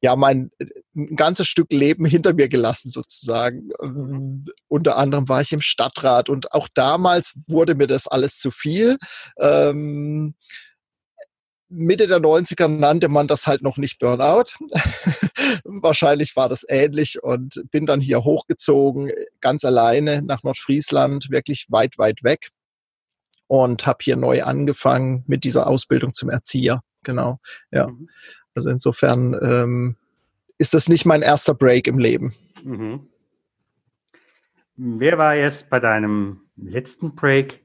ja 0.00 0.16
mein 0.16 0.50
ein 0.94 1.16
ganzes 1.16 1.48
Stück 1.48 1.72
Leben 1.72 2.04
hinter 2.04 2.34
mir 2.34 2.48
gelassen 2.48 2.90
sozusagen. 2.90 3.70
Ähm, 3.82 4.44
unter 4.68 4.96
anderem 4.96 5.28
war 5.28 5.40
ich 5.40 5.52
im 5.52 5.60
Stadtrat 5.60 6.28
und 6.28 6.52
auch 6.52 6.68
damals 6.72 7.34
wurde 7.48 7.74
mir 7.74 7.86
das 7.86 8.06
alles 8.06 8.38
zu 8.38 8.50
viel. 8.50 8.98
Ähm, 9.38 10.34
Mitte 11.68 12.06
der 12.06 12.20
90er 12.20 12.68
nannte 12.68 13.08
man 13.08 13.26
das 13.26 13.46
halt 13.46 13.62
noch 13.62 13.78
nicht 13.78 13.98
Burnout. 13.98 14.54
Wahrscheinlich 15.64 16.36
war 16.36 16.48
das 16.48 16.64
ähnlich 16.68 17.22
und 17.22 17.64
bin 17.70 17.86
dann 17.86 18.00
hier 18.00 18.24
hochgezogen, 18.24 19.10
ganz 19.40 19.64
alleine 19.64 20.22
nach 20.22 20.42
Nordfriesland, 20.42 21.30
wirklich 21.30 21.66
weit, 21.70 21.98
weit 21.98 22.22
weg 22.22 22.50
und 23.46 23.86
habe 23.86 23.98
hier 24.02 24.16
neu 24.16 24.42
angefangen 24.42 25.24
mit 25.26 25.44
dieser 25.44 25.66
Ausbildung 25.66 26.14
zum 26.14 26.30
Erzieher. 26.30 26.80
Genau, 27.02 27.38
ja. 27.70 27.88
Mhm. 27.88 28.08
Also 28.54 28.70
insofern 28.70 29.36
ähm, 29.42 29.96
ist 30.58 30.74
das 30.74 30.88
nicht 30.88 31.04
mein 31.04 31.22
erster 31.22 31.54
Break 31.54 31.86
im 31.86 31.98
Leben. 31.98 32.34
Mhm. 32.62 33.08
Wer 34.76 35.18
war 35.18 35.34
jetzt 35.34 35.70
bei 35.70 35.80
deinem 35.80 36.40
letzten 36.56 37.14
Break 37.14 37.60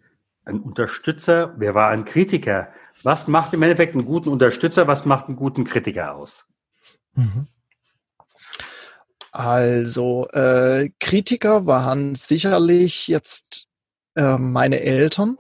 ein 0.46 0.60
Unterstützer? 0.60 1.56
Wer 1.58 1.74
war 1.76 1.90
ein 1.90 2.06
Kritiker? 2.06 2.70
Was 3.04 3.28
macht 3.28 3.54
im 3.54 3.62
Endeffekt 3.62 3.96
einen 3.96 4.06
guten 4.06 4.30
Unterstützer? 4.30 4.88
Was 4.88 5.06
macht 5.06 5.28
einen 5.28 5.38
guten 5.38 5.64
Kritiker 5.64 6.16
aus? 6.16 6.46
Mhm. 7.14 7.48
Also 9.32 10.28
äh, 10.30 10.90
Kritiker 11.00 11.66
waren 11.66 12.16
sicherlich 12.16 13.08
jetzt 13.08 13.68
äh, 14.16 14.38
meine 14.38 14.82
Eltern 14.82 15.38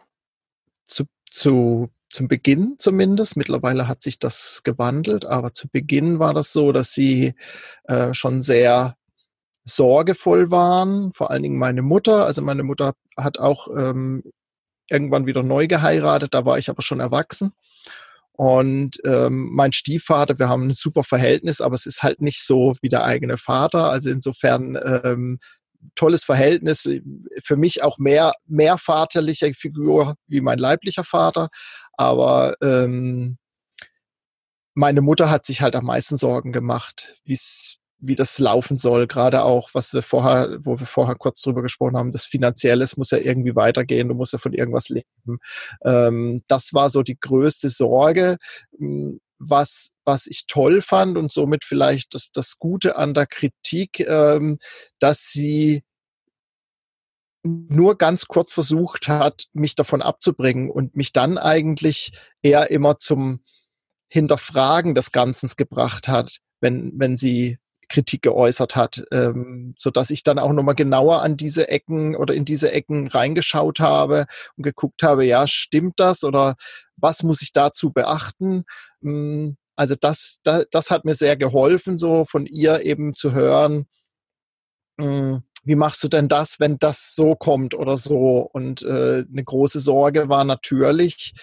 zu, 0.86 1.06
zu 1.30 1.90
zum 2.10 2.28
Beginn 2.28 2.76
zumindest. 2.78 3.38
Mittlerweile 3.38 3.88
hat 3.88 4.04
sich 4.04 4.20
das 4.20 4.62
gewandelt, 4.64 5.26
aber 5.26 5.54
zu 5.54 5.68
Beginn 5.68 6.20
war 6.20 6.34
das 6.34 6.54
so, 6.54 6.72
dass 6.72 6.94
sie 6.94 7.36
äh, 7.84 8.14
schon 8.14 8.42
sehr 8.42 8.96
sorgevoll 9.64 10.52
waren. 10.52 11.14
Vor 11.14 11.30
allen 11.32 11.44
Dingen 11.44 11.58
meine 11.58 11.82
Mutter. 11.82 12.26
Also 12.26 12.42
meine 12.42 12.64
Mutter 12.64 12.94
hat 13.18 13.40
auch 13.40 13.68
ähm, 13.76 14.24
irgendwann 14.90 15.26
wieder 15.26 15.44
neu 15.44 15.68
geheiratet. 15.68 16.34
Da 16.34 16.46
war 16.46 16.58
ich 16.58 16.70
aber 16.70 16.82
schon 16.82 17.00
erwachsen. 17.00 17.54
Und 18.32 18.98
ähm, 19.06 19.50
mein 19.52 19.74
Stiefvater, 19.74 20.40
wir 20.40 20.48
haben 20.48 20.70
ein 20.70 20.74
super 20.74 21.04
Verhältnis, 21.04 21.60
aber 21.60 21.76
es 21.76 21.86
ist 21.86 22.04
halt 22.04 22.22
nicht 22.22 22.42
so 22.42 22.78
wie 22.82 22.88
der 22.88 23.04
eigene 23.04 23.38
Vater. 23.38 23.90
Also 23.90 24.10
insofern 24.10 24.80
ähm, 25.04 25.40
tolles 25.96 26.24
Verhältnis. 26.24 26.90
Für 27.44 27.58
mich 27.58 27.84
auch 27.84 27.98
mehr, 27.98 28.34
mehr 28.46 28.78
vaterliche 28.78 29.54
Figur 29.54 30.16
wie 30.28 30.42
mein 30.42 30.60
leiblicher 30.60 31.04
Vater. 31.04 31.50
Aber 31.98 32.56
ähm, 32.62 33.38
meine 34.74 35.02
Mutter 35.02 35.30
hat 35.30 35.46
sich 35.46 35.62
halt 35.62 35.76
am 35.76 35.86
meisten 35.86 36.16
Sorgen 36.16 36.54
gemacht, 36.54 37.18
wie's, 37.26 37.79
wie 38.00 38.16
das 38.16 38.40
laufen 38.40 38.78
soll. 38.78 39.08
Gerade 39.08 39.44
auch, 39.44 39.70
was 39.74 39.94
wir 39.94 40.02
vorher, 40.02 40.58
wo 40.62 40.80
wir 40.80 40.88
vorher 40.88 41.16
kurz 41.16 41.42
drüber 41.42 41.62
gesprochen 41.62 41.98
haben, 41.98 42.12
das 42.12 42.26
Finanzielle 42.26 42.86
muss 42.96 43.12
ja 43.12 43.18
irgendwie 43.18 43.56
weitergehen, 43.56 44.08
du 44.08 44.16
musst 44.16 44.34
ja 44.34 44.40
von 44.40 44.54
irgendwas 44.54 44.90
leben. 44.90 45.40
Ähm, 45.84 46.44
das 46.48 46.74
war 46.74 46.90
so 46.90 47.04
die 47.04 47.20
größte 47.20 47.70
Sorge. 47.70 48.38
Hm, 48.78 49.20
was, 49.40 49.92
was 50.04 50.28
ich 50.28 50.48
toll 50.48 50.82
fand 50.82 51.18
und 51.18 51.32
somit 51.32 51.64
vielleicht 51.64 52.14
das, 52.14 52.32
das 52.32 52.60
Gute 52.60 52.98
an 52.98 53.14
der 53.14 53.26
Kritik, 53.26 54.02
ähm, 54.02 54.60
dass 55.00 55.32
sie 55.32 55.84
nur 57.44 57.98
ganz 57.98 58.28
kurz 58.28 58.52
versucht 58.52 59.08
hat, 59.08 59.46
mich 59.54 59.76
davon 59.76 60.02
abzubringen 60.02 60.70
und 60.70 60.96
mich 60.96 61.14
dann 61.14 61.38
eigentlich 61.38 62.12
eher 62.42 62.70
immer 62.70 62.98
zum 62.98 63.42
Hinterfragen 64.10 64.94
des 64.94 65.12
Ganzen 65.12 65.50
gebracht 65.56 66.08
hat, 66.08 66.40
wenn, 66.60 66.92
wenn 66.96 67.16
sie 67.18 67.60
Kritik 67.90 68.22
geäußert 68.22 68.76
hat, 68.76 69.04
ähm, 69.12 69.74
so 69.78 69.92
ich 70.10 70.24
dann 70.24 70.40
auch 70.40 70.54
nochmal 70.54 70.76
genauer 70.76 71.22
an 71.22 71.38
diese 71.38 71.68
Ecken 71.68 72.16
oder 72.16 72.34
in 72.34 72.46
diese 72.46 72.72
Ecken 72.72 73.08
reingeschaut 73.08 73.80
habe 73.80 74.26
und 74.56 74.64
geguckt 74.64 75.04
habe, 75.04 75.26
ja, 75.26 75.48
stimmt 75.48 76.00
das 76.00 76.24
oder 76.24 76.56
was 76.96 77.24
muss 77.24 77.42
ich 77.42 77.52
dazu 77.54 77.92
beachten? 77.92 78.64
Hm, 79.02 79.58
also 79.76 79.96
das, 80.00 80.38
das, 80.44 80.66
das 80.72 80.92
hat 80.92 81.06
mir 81.06 81.14
sehr 81.14 81.38
geholfen, 81.38 81.98
so 81.98 82.26
von 82.26 82.46
ihr 82.46 82.86
eben 82.86 83.14
zu 83.14 83.32
hören, 83.34 83.88
hm, 85.00 85.44
wie 85.64 85.76
machst 85.76 86.04
du 86.04 86.08
denn 86.08 86.28
das, 86.28 86.60
wenn 86.60 86.78
das 86.80 87.14
so 87.16 87.36
kommt 87.36 87.74
oder 87.76 87.98
so? 87.98 88.50
Und 88.54 88.82
äh, 88.82 89.26
eine 89.30 89.44
große 89.44 89.80
Sorge 89.80 90.30
war 90.30 90.44
natürlich 90.44 91.34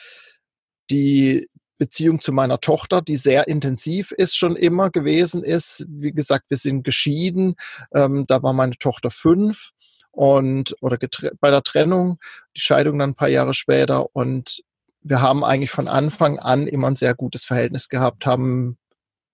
die 0.91 1.49
Beziehung 1.78 2.21
zu 2.21 2.33
meiner 2.33 2.61
Tochter, 2.61 3.02
die 3.02 3.16
sehr 3.16 3.49
intensiv 3.49 4.12
ist, 4.12 4.37
schon 4.37 4.56
immer 4.56 4.90
gewesen 4.90 5.42
ist. 5.42 5.85
Wie 5.88 6.12
gesagt, 6.12 6.47
wir 6.49 6.56
sind 6.56 6.85
geschieden. 6.85 7.56
Ähm, 7.95 8.26
da 8.26 8.42
war 8.42 8.52
meine 8.52 8.76
Tochter 8.78 9.11
fünf 9.11 9.71
und 10.11 10.75
oder 10.80 10.99
bei 11.40 11.50
der 11.50 11.62
Trennung, 11.62 12.18
die 12.56 12.61
Scheidung 12.61 12.99
dann 12.99 13.11
ein 13.11 13.14
paar 13.14 13.28
Jahre 13.28 13.52
später. 13.52 14.14
Und 14.14 14.62
wir 15.02 15.21
haben 15.21 15.45
eigentlich 15.45 15.71
von 15.71 15.88
Anfang 15.88 16.38
an 16.38 16.66
immer 16.66 16.88
ein 16.88 16.97
sehr 16.97 17.14
gutes 17.14 17.45
Verhältnis 17.45 17.88
gehabt, 17.88 18.26
haben 18.26 18.78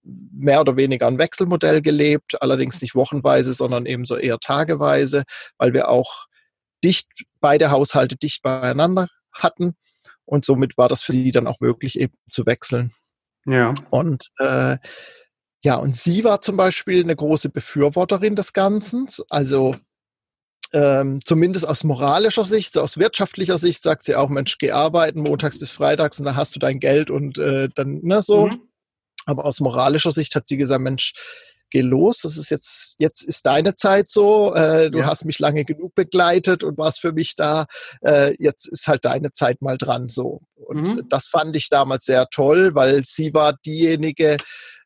mehr 0.05 0.61
oder 0.61 0.77
weniger 0.77 1.07
ein 1.07 1.19
Wechselmodell 1.19 1.81
gelebt, 1.81 2.43
allerdings 2.43 2.83
nicht 2.83 2.95
wochenweise, 2.95 3.53
sondern 3.53 3.87
eben 3.87 4.05
so 4.05 4.17
eher 4.17 4.39
tageweise, 4.39 5.23
weil 5.59 5.73
wir 5.73 5.89
auch 5.89 6.27
dicht, 6.83 7.07
beide 7.41 7.71
Haushalte 7.71 8.17
dicht 8.17 8.43
beieinander 8.43 9.09
hatten. 9.33 9.77
Und 10.25 10.45
somit 10.45 10.79
war 10.79 10.89
das 10.89 11.03
für 11.03 11.13
sie 11.13 11.31
dann 11.31 11.47
auch 11.47 11.61
möglich, 11.61 11.99
eben 11.99 12.15
zu 12.29 12.47
wechseln. 12.47 12.93
Ja. 13.47 13.75
Und 13.91 14.29
äh, 14.39 14.79
ja, 15.65 15.77
und 15.77 15.97
sie 15.97 16.25
war 16.25 16.41
zum 16.41 16.57
Beispiel 16.57 17.03
eine 17.03 17.15
große 17.15 17.49
Befürworterin 17.49 18.35
des 18.35 18.53
Ganzen. 18.53 19.09
Also 19.29 19.77
ähm, 20.73 21.21
zumindest 21.25 21.69
aus 21.69 21.85
moralischer 21.85 22.45
Sicht, 22.45 22.77
aus 22.79 22.97
wirtschaftlicher 22.97 23.59
Sicht 23.59 23.83
sagt 23.83 24.05
sie 24.05 24.17
auch, 24.17 24.29
Mensch, 24.29 24.59
geh 24.59 24.73
arbeiten 24.73 25.21
montags 25.21 25.59
bis 25.59 25.71
freitags 25.71 26.19
und 26.19 26.25
dann 26.25 26.37
hast 26.37 26.55
du 26.57 26.59
dein 26.59 26.81
Geld 26.81 27.11
und 27.11 27.39
äh, 27.39 27.69
dann, 27.75 28.01
ne, 28.03 28.23
so. 28.23 28.47
Mhm. 28.47 28.63
Aber 29.25 29.45
aus 29.45 29.61
moralischer 29.61 30.11
Sicht 30.11 30.35
hat 30.35 30.49
sie 30.49 30.57
gesagt, 30.57 30.81
Mensch, 30.81 31.13
geh 31.73 31.81
los, 31.81 32.21
das 32.21 32.37
ist 32.37 32.51
jetzt, 32.51 32.95
jetzt 32.99 33.25
ist 33.25 33.47
deine 33.47 33.75
Zeit 33.75 34.11
so, 34.11 34.55
äh, 34.55 34.91
du 34.91 34.99
ja. 34.99 35.07
hast 35.07 35.25
mich 35.25 35.39
lange 35.39 35.65
genug 35.65 35.95
begleitet 35.95 36.63
und 36.63 36.79
warst 36.79 37.01
für 37.01 37.13
mich 37.13 37.35
da, 37.35 37.65
äh, 38.03 38.35
jetzt 38.39 38.69
ist 38.69 38.87
halt 38.87 39.05
deine 39.05 39.33
Zeit 39.33 39.63
mal 39.63 39.79
dran 39.79 40.09
so. 40.09 40.43
Und 40.55 40.97
mhm. 40.97 41.09
das 41.09 41.27
fand 41.27 41.57
ich 41.57 41.69
damals 41.71 42.05
sehr 42.05 42.29
toll, 42.29 42.75
weil 42.75 43.03
sie 43.05 43.33
war 43.35 43.55
diejenige, 43.65 44.37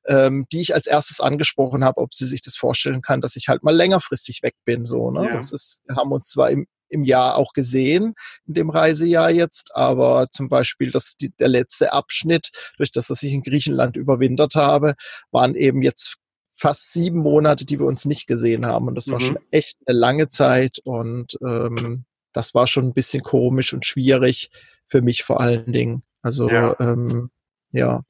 ähm, 0.07 0.47
die 0.52 0.61
ich 0.61 0.75
als 0.75 0.87
erstes 0.87 1.21
angesprochen 1.21 1.85
habe, 1.85 2.00
ob 2.00 2.14
sie 2.14 2.26
sich 2.26 2.40
das 2.40 2.57
vorstellen 2.57 3.02
kann, 3.02 3.21
dass 3.21 3.37
ich 3.37 3.49
halt 3.49 3.64
mal 3.64 3.75
längerfristig 3.75 4.43
weg 4.43 4.55
bin. 4.64 4.87
So, 4.87 5.11
ne? 5.11 5.26
Ja. 5.26 5.35
Das 5.35 5.52
ist, 5.52 5.81
wir 5.87 5.97
haben 5.97 6.12
uns 6.12 6.28
zwar 6.28 6.50
im, 6.50 6.66
im 6.88 7.02
Jahr 7.02 7.37
auch 7.37 7.52
gesehen, 7.52 8.14
in 8.47 8.55
dem 8.55 8.71
Reisejahr 8.71 9.31
jetzt, 9.33 9.75
aber 9.75 10.28
zum 10.31 10.49
Beispiel 10.49 10.93
das, 10.93 11.16
die, 11.21 11.31
der 11.40 11.49
letzte 11.49 11.93
Abschnitt, 11.93 12.50
durch 12.76 12.93
das, 12.93 13.09
dass 13.09 13.25
ich 13.25 13.33
in 13.33 13.43
Griechenland 13.43 13.97
überwintert 13.97 14.55
habe, 14.55 14.95
waren 15.33 15.57
eben 15.57 15.83
jetzt 15.83 16.16
fast 16.56 16.92
sieben 16.92 17.18
Monate, 17.18 17.64
die 17.64 17.78
wir 17.78 17.86
uns 17.86 18.06
nicht 18.06 18.26
gesehen 18.26 18.66
haben. 18.66 18.88
Und 18.88 18.94
das 18.94 19.06
mhm. 19.06 19.12
war 19.12 19.20
schon 19.20 19.38
echt 19.50 19.78
eine 19.86 19.98
lange 19.98 20.30
Zeit 20.30 20.78
und 20.84 21.38
ähm, 21.42 22.04
das 22.32 22.54
war 22.54 22.66
schon 22.66 22.86
ein 22.86 22.92
bisschen 22.94 23.22
komisch 23.22 23.72
und 23.72 23.86
schwierig 23.86 24.50
für 24.86 25.02
mich 25.02 25.22
vor 25.22 25.40
allen 25.40 25.72
Dingen. 25.72 26.02
Also 26.22 26.50
ja, 26.50 26.75
ähm, 26.80 27.30
ja. 27.72 28.02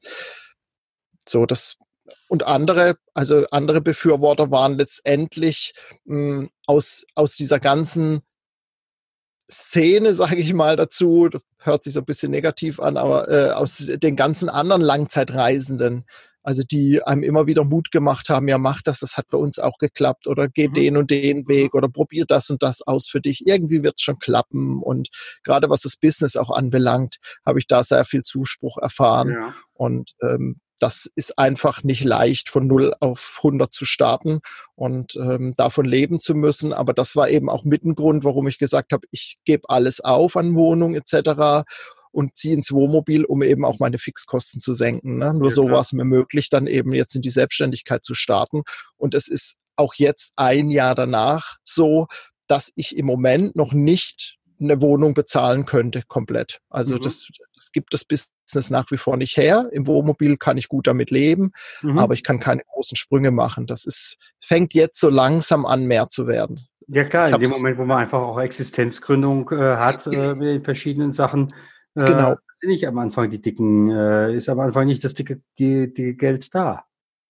so 1.29 1.45
das 1.45 1.77
und 2.29 2.45
andere, 2.45 2.97
also 3.15 3.47
andere 3.51 3.81
Befürworter 3.81 4.51
waren 4.51 4.79
letztendlich 4.79 5.75
mh, 6.05 6.17
hm, 6.17 6.51
aus 6.67 7.05
aus 7.15 7.37
dieser 7.37 7.61
ganzen 7.61 8.23
Szene, 9.51 10.15
sage 10.15 10.37
ich 10.37 10.55
mal 10.55 10.77
dazu, 10.77 11.29
hört 11.59 11.85
sich 11.85 11.93
so 11.93 12.01
ein 12.01 12.07
bisschen 12.07 12.31
negativ 12.31 12.81
an, 12.81 12.97
aber 12.97 13.29
äh, 13.29 13.51
aus 13.51 13.79
den 13.79 14.17
ganzen 14.17 14.49
anderen 14.49 14.83
Langzeitreisenden, 14.83 16.05
also 16.47 16.63
die 16.63 17.03
einem 17.03 17.25
immer 17.25 17.49
wieder 17.49 17.65
Mut 17.65 17.91
gemacht 17.91 18.29
haben, 18.29 18.47
ja, 18.47 18.57
mach 18.57 18.81
das, 18.81 19.01
das 19.01 19.17
hat 19.17 19.27
bei 19.31 19.37
uns 19.37 19.59
auch 19.59 19.79
geklappt 19.79 20.29
oder 20.29 20.47
geh 20.47 20.69
mhm. 20.69 20.75
den 20.75 20.97
und 20.97 21.11
den 21.11 21.39
mhm. 21.39 21.49
Weg 21.49 21.75
oder 21.75 21.89
probier 21.89 22.25
das 22.25 22.49
und 22.51 22.63
das 22.63 22.83
aus 22.83 23.09
für 23.09 23.21
dich. 23.21 23.49
Irgendwie 23.49 23.83
wird 23.83 23.95
es 23.97 24.03
schon 24.03 24.21
klappen. 24.21 24.81
Und 24.81 25.09
gerade 25.43 25.69
was 25.69 25.81
das 25.81 25.97
Business 25.97 26.37
auch 26.37 26.51
anbelangt, 26.51 27.17
habe 27.45 27.59
ich 27.59 27.67
da 27.67 27.83
sehr 27.83 28.05
viel 28.05 28.23
Zuspruch 28.23 28.79
erfahren. 28.79 29.31
Ja. 29.31 29.55
Und 29.75 30.13
ähm, 30.23 30.61
das 30.79 31.11
ist 31.17 31.37
einfach 31.37 31.83
nicht 31.83 32.05
leicht, 32.05 32.49
von 32.49 32.69
0 32.69 32.95
auf 33.01 33.39
100 33.39 33.75
zu 33.75 33.85
starten 33.85 34.39
und 34.77 35.17
ähm, 35.17 35.55
davon 35.57 35.85
leben 35.85 36.21
zu 36.21 36.37
müssen. 36.37 36.73
Aber 36.73 36.93
das 36.93 37.17
war 37.17 37.29
eben 37.29 37.51
auch 37.51 37.65
mit 37.65 37.85
ein 37.85 37.97
Grund, 37.97 38.23
warum 38.23 38.47
ich 38.47 38.59
gesagt 38.59 38.93
habe, 38.93 39.05
ich 39.11 39.39
gebe 39.45 39.69
alles 39.69 39.99
auf 39.99 40.37
an 40.37 40.55
Wohnung 40.55 40.95
etc. 40.95 41.65
und 42.17 42.35
ziehe 42.35 42.55
ins 42.55 42.73
Wohnmobil, 42.73 43.27
um 43.27 43.43
eben 43.43 43.67
auch 43.67 43.79
meine 43.79 43.99
Fixkosten 43.99 44.59
zu 44.59 44.73
senken. 44.73 45.19
Ne? 45.19 45.35
Nur 45.35 45.51
ja, 45.51 45.55
so 45.55 45.71
war 45.71 45.81
es 45.81 45.93
mir 45.93 46.07
möglich, 46.07 46.49
dann 46.49 46.67
eben 46.67 46.95
jetzt 46.95 47.15
in 47.15 47.21
die 47.21 47.31
Selbstständigkeit 47.31 48.05
zu 48.05 48.15
starten. 48.15 48.63
Und 48.97 49.15
es 49.15 49.29
ist 49.29 49.59
auch 49.77 49.93
jetzt 49.95 50.33
ein 50.35 50.71
Jahr 50.71 50.95
danach 50.95 51.59
so, 51.63 52.07
dass 52.47 52.73
ich 52.75 52.97
im 52.97 53.05
Moment 53.05 53.55
noch 53.55 53.75
nicht 53.75 54.39
eine 54.59 54.81
Wohnung 54.81 55.13
bezahlen 55.13 55.67
könnte, 55.67 56.05
komplett. 56.09 56.61
Also 56.71 56.95
mhm. 56.95 57.03
das, 57.03 57.29
das 57.55 57.71
gibt 57.71 57.93
das 57.93 58.07
Business 58.07 58.71
nach 58.71 58.91
wie 58.91 58.97
vor 58.97 59.19
nicht 59.19 59.37
her. 59.37 59.69
Im 59.73 59.87
Wohnmobil 59.87 60.39
kann 60.39 60.57
ich 60.57 60.69
gut 60.69 60.87
damit 60.87 61.11
leben, 61.11 61.53
mhm. 61.83 61.99
aber 61.99 62.15
ich 62.15 62.23
kann 62.23 62.41
keine 62.41 62.63
großen 62.73 62.97
Sprünge 62.97 63.31
machen. 63.31 63.67
Das 63.67 63.85
ist, 63.85 64.17
fängt 64.41 64.73
jetzt 64.73 64.99
so 64.99 65.11
langsam 65.11 65.67
an, 65.67 65.85
mehr 65.85 66.09
zu 66.09 66.27
werden. 66.27 66.67
Ja 66.89 67.05
klar, 67.05 67.29
in 67.29 67.41
dem 67.41 67.51
Moment, 67.51 67.77
wo 67.77 67.85
man 67.85 67.99
einfach 67.99 68.23
auch 68.23 68.41
Existenzgründung 68.41 69.51
äh, 69.51 69.77
hat 69.77 70.07
äh, 70.07 70.35
mit 70.35 70.65
verschiedenen 70.65 71.13
Sachen, 71.13 71.53
äh, 71.97 72.05
genau. 72.05 72.37
sind 72.53 72.71
nicht 72.71 72.87
am 72.87 72.99
Anfang 72.99 73.31
die 73.31 73.41
dicken, 73.41 73.91
äh, 73.91 74.35
ist 74.35 74.49
am 74.49 74.61
Anfang 74.61 74.87
nicht 74.87 75.03
das 75.05 75.15
dicke 75.15 75.41
die, 75.59 75.93
die 75.93 76.17
Geld 76.17 76.55
da. 76.55 76.85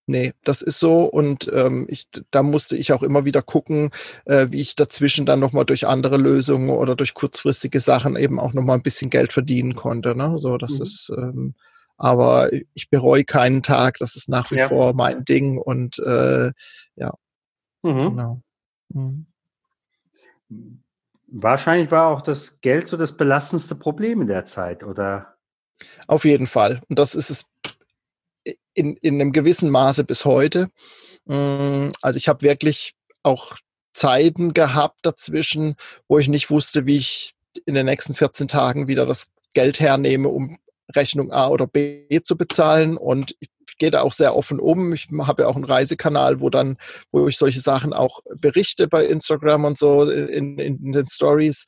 Nee, 0.08 0.34
das 0.44 0.62
ist 0.62 0.78
so 0.78 1.02
und 1.04 1.50
ähm, 1.52 1.86
ich, 1.88 2.08
da 2.30 2.44
musste 2.44 2.76
ich 2.76 2.92
auch 2.92 3.02
immer 3.02 3.24
wieder 3.24 3.42
gucken, 3.42 3.90
äh, 4.24 4.46
wie 4.50 4.60
ich 4.60 4.76
dazwischen 4.76 5.26
dann 5.26 5.40
nochmal 5.40 5.64
durch 5.64 5.86
andere 5.86 6.16
Lösungen 6.16 6.70
oder 6.70 6.94
durch 6.94 7.12
kurzfristige 7.14 7.80
Sachen 7.80 8.14
eben 8.14 8.38
auch 8.38 8.52
nochmal 8.52 8.76
ein 8.76 8.84
bisschen 8.84 9.10
Geld 9.10 9.32
verdienen 9.32 9.74
konnte. 9.74 10.14
Ne? 10.14 10.38
So, 10.38 10.58
das 10.58 10.76
mhm. 10.76 10.82
ist, 10.82 11.12
ähm, 11.16 11.54
aber 11.96 12.50
ich 12.74 12.88
bereue 12.88 13.24
keinen 13.24 13.64
Tag, 13.64 13.98
das 13.98 14.14
ist 14.14 14.28
nach 14.28 14.52
wie 14.52 14.58
ja. 14.58 14.68
vor 14.68 14.94
mein 14.94 15.24
Ding 15.24 15.58
und 15.58 15.98
äh, 15.98 16.52
ja, 16.94 17.14
mhm. 17.82 18.10
genau. 18.10 18.42
Mhm. 18.90 19.26
Wahrscheinlich 21.28 21.90
war 21.90 22.08
auch 22.08 22.22
das 22.22 22.60
Geld 22.60 22.86
so 22.88 22.96
das 22.96 23.16
belastendste 23.16 23.74
Problem 23.74 24.22
in 24.22 24.28
der 24.28 24.46
Zeit, 24.46 24.84
oder? 24.84 25.36
Auf 26.06 26.24
jeden 26.24 26.46
Fall. 26.46 26.82
Und 26.88 26.98
das 26.98 27.14
ist 27.14 27.30
es 27.30 27.44
in, 28.74 28.96
in 28.96 29.20
einem 29.20 29.32
gewissen 29.32 29.70
Maße 29.70 30.04
bis 30.04 30.24
heute. 30.24 30.70
Mm, 31.24 31.88
also 32.00 32.16
ich 32.16 32.28
habe 32.28 32.42
wirklich 32.42 32.94
auch 33.22 33.56
Zeiten 33.92 34.54
gehabt 34.54 35.00
dazwischen, 35.02 35.76
wo 36.06 36.18
ich 36.18 36.28
nicht 36.28 36.50
wusste, 36.50 36.86
wie 36.86 36.98
ich 36.98 37.34
in 37.64 37.74
den 37.74 37.86
nächsten 37.86 38.14
14 38.14 38.46
Tagen 38.48 38.86
wieder 38.86 39.06
das 39.06 39.32
Geld 39.54 39.80
hernehme, 39.80 40.28
um 40.28 40.58
Rechnung 40.94 41.32
A 41.32 41.48
oder 41.48 41.66
B 41.66 42.20
zu 42.22 42.36
bezahlen. 42.36 42.96
Und 42.96 43.34
ich 43.40 43.50
gehe 43.78 43.90
da 43.90 44.02
auch 44.02 44.12
sehr 44.12 44.36
offen 44.36 44.60
um. 44.60 44.92
Ich 44.92 45.08
habe 45.20 45.42
ja 45.42 45.48
auch 45.48 45.56
einen 45.56 45.64
Reisekanal, 45.64 46.40
wo 46.40 46.50
dann, 46.50 46.78
wo 47.12 47.28
ich 47.28 47.36
solche 47.36 47.60
Sachen 47.60 47.92
auch 47.92 48.20
berichte 48.36 48.88
bei 48.88 49.06
Instagram 49.06 49.64
und 49.64 49.78
so 49.78 50.08
in, 50.10 50.58
in 50.58 50.92
den 50.92 51.06
Stories. 51.06 51.66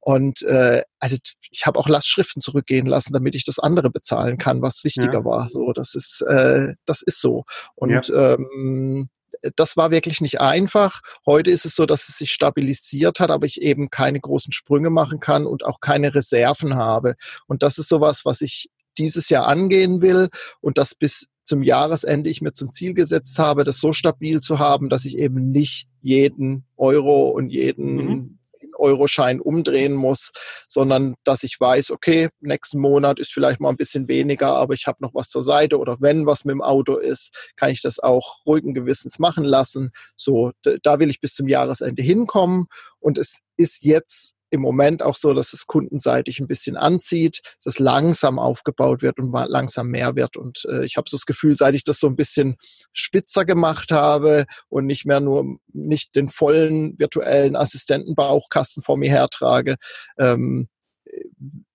Und 0.00 0.42
äh, 0.42 0.82
also 0.98 1.16
ich 1.50 1.66
habe 1.66 1.78
auch 1.78 1.88
Lastschriften 1.88 2.40
zurückgehen 2.40 2.86
lassen, 2.86 3.12
damit 3.12 3.34
ich 3.34 3.44
das 3.44 3.58
andere 3.58 3.90
bezahlen 3.90 4.38
kann, 4.38 4.62
was 4.62 4.82
wichtiger 4.84 5.12
ja. 5.12 5.24
war. 5.24 5.48
So, 5.48 5.72
das 5.72 5.94
ist, 5.94 6.22
äh, 6.22 6.74
das 6.86 7.02
ist 7.02 7.20
so. 7.20 7.44
Und 7.74 8.08
ja. 8.08 8.34
ähm, 8.34 9.10
das 9.56 9.76
war 9.76 9.90
wirklich 9.90 10.20
nicht 10.20 10.40
einfach. 10.40 11.00
Heute 11.26 11.50
ist 11.50 11.64
es 11.64 11.74
so, 11.74 11.86
dass 11.86 12.08
es 12.08 12.18
sich 12.18 12.32
stabilisiert 12.32 13.20
hat, 13.20 13.30
aber 13.30 13.46
ich 13.46 13.62
eben 13.62 13.90
keine 13.90 14.20
großen 14.20 14.52
Sprünge 14.52 14.90
machen 14.90 15.20
kann 15.20 15.46
und 15.46 15.64
auch 15.64 15.80
keine 15.80 16.14
Reserven 16.14 16.74
habe. 16.74 17.14
Und 17.46 17.62
das 17.62 17.78
ist 17.78 17.88
sowas, 17.88 18.24
was 18.24 18.40
ich 18.40 18.70
dieses 18.98 19.28
Jahr 19.28 19.46
angehen 19.46 20.02
will 20.02 20.28
und 20.60 20.78
das 20.78 20.94
bis 20.94 21.28
zum 21.44 21.62
Jahresende 21.62 22.30
ich 22.30 22.42
mir 22.42 22.52
zum 22.52 22.72
Ziel 22.72 22.94
gesetzt 22.94 23.38
habe, 23.38 23.64
das 23.64 23.78
so 23.78 23.92
stabil 23.92 24.40
zu 24.40 24.58
haben, 24.58 24.88
dass 24.88 25.04
ich 25.04 25.18
eben 25.18 25.50
nicht 25.50 25.88
jeden 26.00 26.64
Euro 26.76 27.30
und 27.30 27.48
jeden 27.48 27.94
mhm. 27.94 28.38
Euro-Schein 28.76 29.40
umdrehen 29.40 29.94
muss, 29.94 30.32
sondern 30.68 31.14
dass 31.24 31.42
ich 31.42 31.58
weiß, 31.58 31.90
okay, 31.90 32.28
nächsten 32.40 32.78
Monat 32.78 33.18
ist 33.18 33.32
vielleicht 33.32 33.60
mal 33.60 33.70
ein 33.70 33.76
bisschen 33.76 34.08
weniger, 34.08 34.54
aber 34.54 34.74
ich 34.74 34.86
habe 34.86 34.98
noch 35.00 35.14
was 35.14 35.28
zur 35.28 35.42
Seite 35.42 35.78
oder 35.78 35.98
wenn 36.00 36.26
was 36.26 36.44
mit 36.44 36.54
dem 36.54 36.62
Auto 36.62 36.96
ist, 36.96 37.34
kann 37.56 37.70
ich 37.70 37.82
das 37.82 37.98
auch 37.98 38.44
ruhigen 38.46 38.74
Gewissens 38.74 39.18
machen 39.18 39.44
lassen. 39.44 39.92
So, 40.16 40.52
da 40.62 40.98
will 40.98 41.10
ich 41.10 41.20
bis 41.20 41.34
zum 41.34 41.48
Jahresende 41.48 42.02
hinkommen 42.02 42.66
und 42.98 43.18
es 43.18 43.40
ist 43.56 43.84
jetzt 43.84 44.34
im 44.50 44.60
Moment 44.60 45.02
auch 45.02 45.16
so, 45.16 45.32
dass 45.32 45.52
es 45.52 45.66
kundenseitig 45.66 46.40
ein 46.40 46.46
bisschen 46.46 46.76
anzieht, 46.76 47.40
dass 47.64 47.78
langsam 47.78 48.38
aufgebaut 48.38 49.02
wird 49.02 49.18
und 49.18 49.32
langsam 49.48 49.88
mehr 49.88 50.16
wird. 50.16 50.36
Und 50.36 50.66
äh, 50.70 50.84
ich 50.84 50.96
habe 50.96 51.08
so 51.08 51.16
das 51.16 51.26
Gefühl, 51.26 51.56
seit 51.56 51.74
ich 51.74 51.84
das 51.84 52.00
so 52.00 52.08
ein 52.08 52.16
bisschen 52.16 52.56
spitzer 52.92 53.44
gemacht 53.44 53.92
habe 53.92 54.46
und 54.68 54.86
nicht 54.86 55.06
mehr 55.06 55.20
nur 55.20 55.58
nicht 55.72 56.14
den 56.16 56.28
vollen 56.28 56.98
virtuellen 56.98 57.56
Assistentenbauchkasten 57.56 58.82
vor 58.82 58.96
mir 58.96 59.10
hertrage, 59.10 59.76
ähm, 60.18 60.68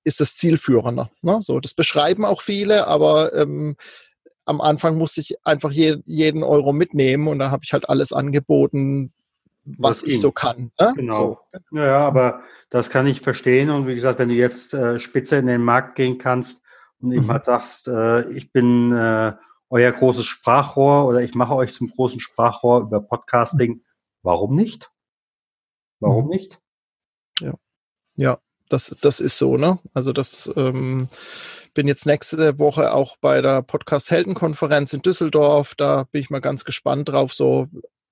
ist 0.04 0.20
das 0.20 0.36
zielführender. 0.36 1.10
Ne? 1.22 1.40
So, 1.42 1.60
das 1.60 1.74
beschreiben 1.74 2.26
auch 2.26 2.42
viele, 2.42 2.88
aber 2.88 3.34
ähm, 3.34 3.76
am 4.46 4.62
Anfang 4.62 4.98
musste 4.98 5.22
ich 5.22 5.36
einfach 5.44 5.72
je, 5.72 5.98
jeden 6.06 6.44
Euro 6.44 6.72
mitnehmen 6.72 7.28
und 7.28 7.40
da 7.40 7.52
habe 7.52 7.64
ich 7.64 7.74
halt 7.74 7.90
alles 7.90 8.14
angeboten, 8.14 9.12
was 9.66 10.04
ich 10.04 10.22
so 10.22 10.32
kann. 10.32 10.72
Ne? 10.80 10.94
Genau. 10.96 11.40
So. 11.72 11.78
Ja, 11.78 12.00
aber 12.08 12.44
das 12.70 12.90
kann 12.90 13.08
ich 13.08 13.22
verstehen. 13.22 13.70
Und 13.70 13.88
wie 13.88 13.96
gesagt, 13.96 14.20
wenn 14.20 14.30
du 14.30 14.36
jetzt 14.36 14.74
äh, 14.74 15.00
spitze 15.00 15.38
in 15.38 15.48
den 15.48 15.64
Markt 15.64 15.96
gehen 15.96 16.18
kannst 16.18 16.62
und 17.00 17.12
eben 17.12 17.26
mhm. 17.26 17.32
halt 17.32 17.46
sagst, 17.46 17.88
äh, 17.88 18.30
ich 18.30 18.52
bin 18.52 18.92
äh, 18.92 19.34
euer 19.70 19.92
großes 19.92 20.26
Sprachrohr 20.26 21.06
oder 21.06 21.22
ich 21.22 21.36
mache 21.36 21.56
euch 21.56 21.74
zum 21.74 21.90
großen 21.90 22.20
Sprachrohr 22.20 22.82
über 22.82 23.02
Podcasting, 23.02 23.84
warum 24.22 24.56
nicht? 24.56 24.92
Warum 26.00 26.26
mhm. 26.26 26.32
nicht? 26.32 26.60
Ja. 27.40 27.54
Ja, 28.16 28.38
das, 28.70 28.96
das 29.02 29.20
ist 29.20 29.38
so, 29.38 29.58
ne? 29.58 29.80
Also 29.94 30.14
das 30.14 30.52
ähm, 30.56 31.10
bin 31.74 31.88
jetzt 31.88 32.06
nächste 32.06 32.58
Woche 32.58 32.94
auch 32.94 33.18
bei 33.18 33.42
der 33.42 33.62
Podcast 33.62 34.10
Heldenkonferenz 34.12 34.94
in 34.94 35.02
Düsseldorf. 35.02 35.76
Da 35.76 36.06
bin 36.12 36.22
ich 36.22 36.30
mal 36.30 36.40
ganz 36.40 36.64
gespannt 36.64 37.10
drauf, 37.10 37.34
so 37.34 37.68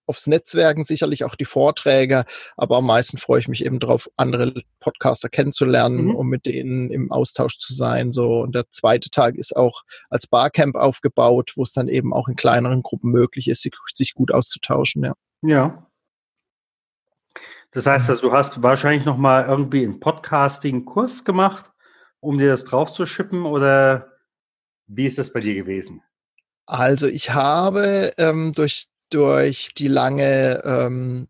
aufs 0.05 0.27
Netzwerken, 0.27 0.83
sicherlich 0.83 1.23
auch 1.23 1.35
die 1.35 1.45
Vorträge, 1.45 2.25
aber 2.57 2.77
am 2.77 2.85
meisten 2.85 3.17
freue 3.17 3.39
ich 3.39 3.47
mich 3.47 3.65
eben 3.65 3.79
darauf, 3.79 4.09
andere 4.17 4.53
Podcaster 4.79 5.29
kennenzulernen, 5.29 6.05
mhm. 6.05 6.15
um 6.15 6.27
mit 6.27 6.45
denen 6.45 6.91
im 6.91 7.11
Austausch 7.11 7.57
zu 7.57 7.73
sein. 7.73 8.11
So 8.11 8.39
und 8.39 8.55
der 8.55 8.69
zweite 8.71 9.09
Tag 9.09 9.35
ist 9.35 9.55
auch 9.55 9.83
als 10.09 10.27
Barcamp 10.27 10.75
aufgebaut, 10.75 11.53
wo 11.55 11.63
es 11.63 11.71
dann 11.71 11.87
eben 11.87 12.13
auch 12.13 12.27
in 12.27 12.35
kleineren 12.35 12.83
Gruppen 12.83 13.11
möglich 13.11 13.47
ist, 13.47 13.67
sich, 13.93 14.13
gut 14.13 14.31
auszutauschen. 14.31 15.03
Ja. 15.03 15.13
Ja. 15.41 15.87
Das 17.71 17.87
heißt, 17.87 18.09
also, 18.09 18.29
du 18.29 18.33
hast 18.33 18.61
wahrscheinlich 18.61 19.05
noch 19.05 19.17
mal 19.17 19.45
irgendwie 19.45 19.83
einen 19.83 19.99
Podcasting-Kurs 19.99 21.25
gemacht, 21.25 21.71
um 22.19 22.37
dir 22.37 22.49
das 22.49 22.63
drauf 22.63 22.93
zu 22.93 23.05
schippen 23.05 23.45
oder 23.45 24.11
wie 24.87 25.07
ist 25.07 25.17
das 25.17 25.33
bei 25.33 25.39
dir 25.39 25.55
gewesen? 25.55 26.03
Also 26.65 27.07
ich 27.07 27.31
habe 27.31 28.11
ähm, 28.17 28.53
durch 28.53 28.87
durch 29.13 29.73
die 29.77 29.87
lange 29.87 30.61
ähm, 30.65 31.27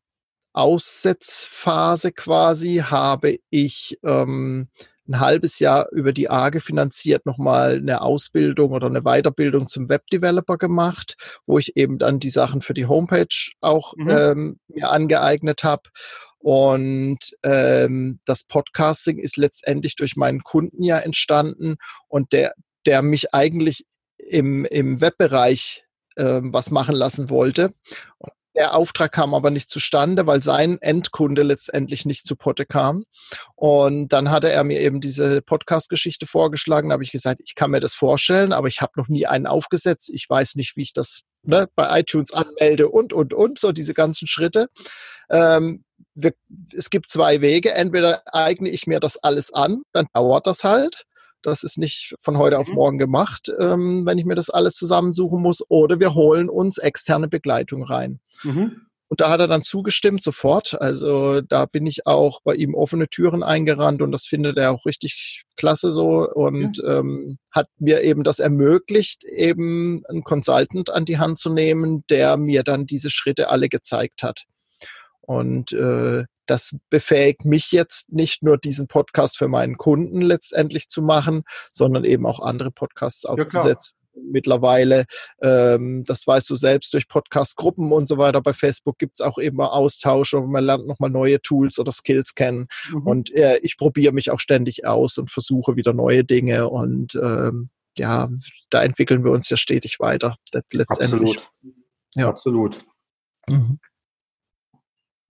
Aussetzphase 0.53 2.11
quasi 2.11 2.83
habe 2.85 3.39
ich 3.49 3.97
ähm, 4.03 4.69
ein 5.07 5.19
halbes 5.19 5.59
Jahr 5.59 5.89
über 5.91 6.13
die 6.13 6.29
AGE 6.29 6.61
finanziert 6.61 7.25
nochmal 7.25 7.75
eine 7.75 8.01
Ausbildung 8.01 8.71
oder 8.71 8.87
eine 8.87 9.01
Weiterbildung 9.01 9.67
zum 9.67 9.89
Webdeveloper 9.89 10.57
gemacht, 10.57 11.17
wo 11.45 11.59
ich 11.59 11.75
eben 11.75 11.97
dann 11.97 12.19
die 12.19 12.29
Sachen 12.29 12.61
für 12.61 12.73
die 12.73 12.85
Homepage 12.85 13.51
auch 13.59 13.95
mhm. 13.97 14.09
ähm, 14.09 14.59
mir 14.67 14.91
angeeignet 14.91 15.63
habe. 15.65 15.89
Und 16.37 17.19
ähm, 17.43 18.19
das 18.25 18.43
Podcasting 18.45 19.17
ist 19.17 19.35
letztendlich 19.35 19.95
durch 19.95 20.15
meinen 20.15 20.43
Kunden 20.43 20.83
ja 20.83 20.99
entstanden 20.99 21.75
und 22.07 22.31
der, 22.31 22.53
der 22.85 23.01
mich 23.01 23.33
eigentlich 23.33 23.85
im, 24.17 24.63
im 24.65 25.01
Webbereich 25.01 25.83
ähm, 26.17 26.53
was 26.53 26.71
machen 26.71 26.95
lassen 26.95 27.29
wollte. 27.29 27.73
Und 28.17 28.31
der 28.55 28.75
Auftrag 28.75 29.11
kam 29.11 29.33
aber 29.33 29.49
nicht 29.49 29.71
zustande, 29.71 30.27
weil 30.27 30.43
sein 30.43 30.79
Endkunde 30.79 31.41
letztendlich 31.41 32.05
nicht 32.05 32.27
zu 32.27 32.35
Potte 32.35 32.65
kam. 32.65 33.03
Und 33.55 34.09
dann 34.09 34.29
hatte 34.29 34.51
er 34.51 34.63
mir 34.63 34.79
eben 34.79 35.01
diese 35.01 35.41
Podcast-Geschichte 35.41 36.27
vorgeschlagen. 36.27 36.89
Da 36.89 36.93
habe 36.93 37.03
ich 37.03 37.11
gesagt, 37.11 37.41
ich 37.43 37.55
kann 37.55 37.71
mir 37.71 37.79
das 37.79 37.95
vorstellen, 37.95 38.53
aber 38.53 38.67
ich 38.67 38.81
habe 38.81 38.93
noch 38.95 39.07
nie 39.07 39.25
einen 39.25 39.47
aufgesetzt. 39.47 40.11
Ich 40.13 40.29
weiß 40.29 40.55
nicht, 40.55 40.75
wie 40.75 40.83
ich 40.83 40.93
das 40.93 41.21
ne, 41.41 41.67
bei 41.75 41.99
iTunes 41.99 42.31
anmelde 42.31 42.89
und, 42.89 43.11
und, 43.11 43.33
und, 43.33 43.57
so 43.57 43.71
diese 43.71 43.95
ganzen 43.95 44.27
Schritte. 44.27 44.67
Ähm, 45.31 45.83
wir, 46.13 46.33
es 46.75 46.91
gibt 46.91 47.09
zwei 47.09 47.41
Wege. 47.41 47.71
Entweder 47.71 48.21
eigne 48.31 48.69
ich 48.69 48.85
mir 48.85 48.99
das 48.99 49.17
alles 49.17 49.51
an, 49.51 49.81
dann 49.93 50.05
dauert 50.13 50.45
das 50.45 50.63
halt. 50.63 51.05
Das 51.43 51.63
ist 51.63 51.77
nicht 51.77 52.15
von 52.21 52.37
heute 52.37 52.57
auf 52.57 52.69
mhm. 52.69 52.75
morgen 52.75 52.97
gemacht, 52.97 53.51
ähm, 53.59 54.05
wenn 54.05 54.17
ich 54.17 54.25
mir 54.25 54.35
das 54.35 54.49
alles 54.49 54.73
zusammensuchen 54.73 55.41
muss. 55.41 55.63
Oder 55.69 55.99
wir 55.99 56.15
holen 56.15 56.49
uns 56.49 56.77
externe 56.77 57.27
Begleitung 57.27 57.83
rein. 57.83 58.19
Mhm. 58.43 58.87
Und 59.13 59.21
da 59.21 59.29
hat 59.29 59.41
er 59.41 59.47
dann 59.47 59.61
zugestimmt 59.61 60.23
sofort. 60.23 60.81
Also 60.81 61.41
da 61.41 61.67
bin 61.67 61.85
ich 61.85 62.07
auch 62.07 62.41
bei 62.43 62.55
ihm 62.55 62.73
offene 62.73 63.07
Türen 63.07 63.43
eingerannt 63.43 64.01
und 64.01 64.11
das 64.11 64.25
findet 64.25 64.57
er 64.57 64.71
auch 64.71 64.87
richtig 64.87 65.43
klasse 65.55 65.91
so 65.91 66.27
und 66.27 66.79
ja. 66.79 66.97
ähm, 66.97 67.37
hat 67.51 67.67
mir 67.77 68.01
eben 68.01 68.23
das 68.23 68.39
ermöglicht, 68.39 69.23
eben 69.23 70.01
einen 70.09 70.23
Consultant 70.23 70.89
an 70.89 71.05
die 71.05 71.19
Hand 71.19 71.37
zu 71.37 71.51
nehmen, 71.51 72.03
der 72.09 72.37
mir 72.37 72.63
dann 72.63 72.87
diese 72.87 73.11
Schritte 73.11 73.49
alle 73.49 73.69
gezeigt 73.69 74.23
hat. 74.23 74.45
Und 75.21 75.73
äh, 75.73 76.23
das 76.45 76.75
befähigt 76.89 77.45
mich 77.45 77.71
jetzt 77.71 78.11
nicht 78.11 78.43
nur 78.43 78.57
diesen 78.57 78.87
Podcast 78.87 79.37
für 79.37 79.47
meinen 79.47 79.77
Kunden 79.77 80.21
letztendlich 80.21 80.89
zu 80.89 81.01
machen, 81.01 81.43
sondern 81.71 82.03
eben 82.03 82.25
auch 82.25 82.39
andere 82.39 82.71
Podcasts 82.71 83.25
aufzusetzen. 83.25 83.95
Ja, 83.95 84.03
mittlerweile, 84.15 85.05
ähm, 85.41 86.03
das 86.05 86.27
weißt 86.27 86.49
du 86.49 86.55
selbst, 86.55 86.93
durch 86.93 87.07
Podcast-Gruppen 87.07 87.91
und 87.91 88.07
so 88.07 88.17
weiter. 88.17 88.41
Bei 88.41 88.53
Facebook 88.53 88.97
gibt 88.99 89.15
es 89.15 89.21
auch 89.21 89.37
eben 89.37 89.59
Austausch 89.61 90.33
und 90.33 90.51
man 90.51 90.63
lernt 90.63 90.87
nochmal 90.87 91.09
neue 91.09 91.41
Tools 91.41 91.79
oder 91.79 91.91
Skills 91.91 92.35
kennen. 92.35 92.67
Mhm. 92.91 93.07
Und 93.07 93.33
äh, 93.33 93.57
ich 93.59 93.77
probiere 93.77 94.13
mich 94.13 94.31
auch 94.31 94.39
ständig 94.39 94.85
aus 94.85 95.17
und 95.17 95.31
versuche 95.31 95.75
wieder 95.75 95.93
neue 95.93 96.23
Dinge 96.23 96.69
und 96.69 97.15
ähm, 97.15 97.69
ja, 97.97 98.29
da 98.69 98.83
entwickeln 98.83 99.23
wir 99.23 99.31
uns 99.31 99.49
ja 99.49 99.57
stetig 99.57 99.99
weiter. 99.99 100.37
Letztendlich. 100.71 101.37
Absolut. 101.37 101.47
Ja. 102.15 102.27
Absolut. 102.27 102.85
Mhm. 103.47 103.79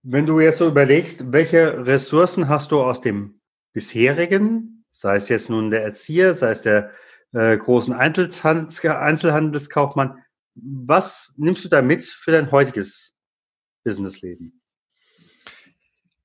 Wenn 0.06 0.26
du 0.26 0.38
jetzt 0.38 0.58
so 0.58 0.68
überlegst, 0.68 1.32
welche 1.32 1.86
Ressourcen 1.86 2.50
hast 2.50 2.72
du 2.72 2.78
aus 2.78 3.00
dem 3.00 3.40
bisherigen, 3.72 4.84
sei 4.90 5.16
es 5.16 5.30
jetzt 5.30 5.48
nun 5.48 5.70
der 5.70 5.82
Erzieher, 5.82 6.34
sei 6.34 6.50
es 6.50 6.60
der 6.60 6.90
äh, 7.32 7.56
großen 7.56 7.94
Einzelhandelskaufmann. 7.94 10.22
Was 10.54 11.32
nimmst 11.38 11.64
du 11.64 11.70
da 11.70 11.80
mit 11.80 12.04
für 12.04 12.32
dein 12.32 12.52
heutiges 12.52 13.14
Businessleben? 13.82 14.60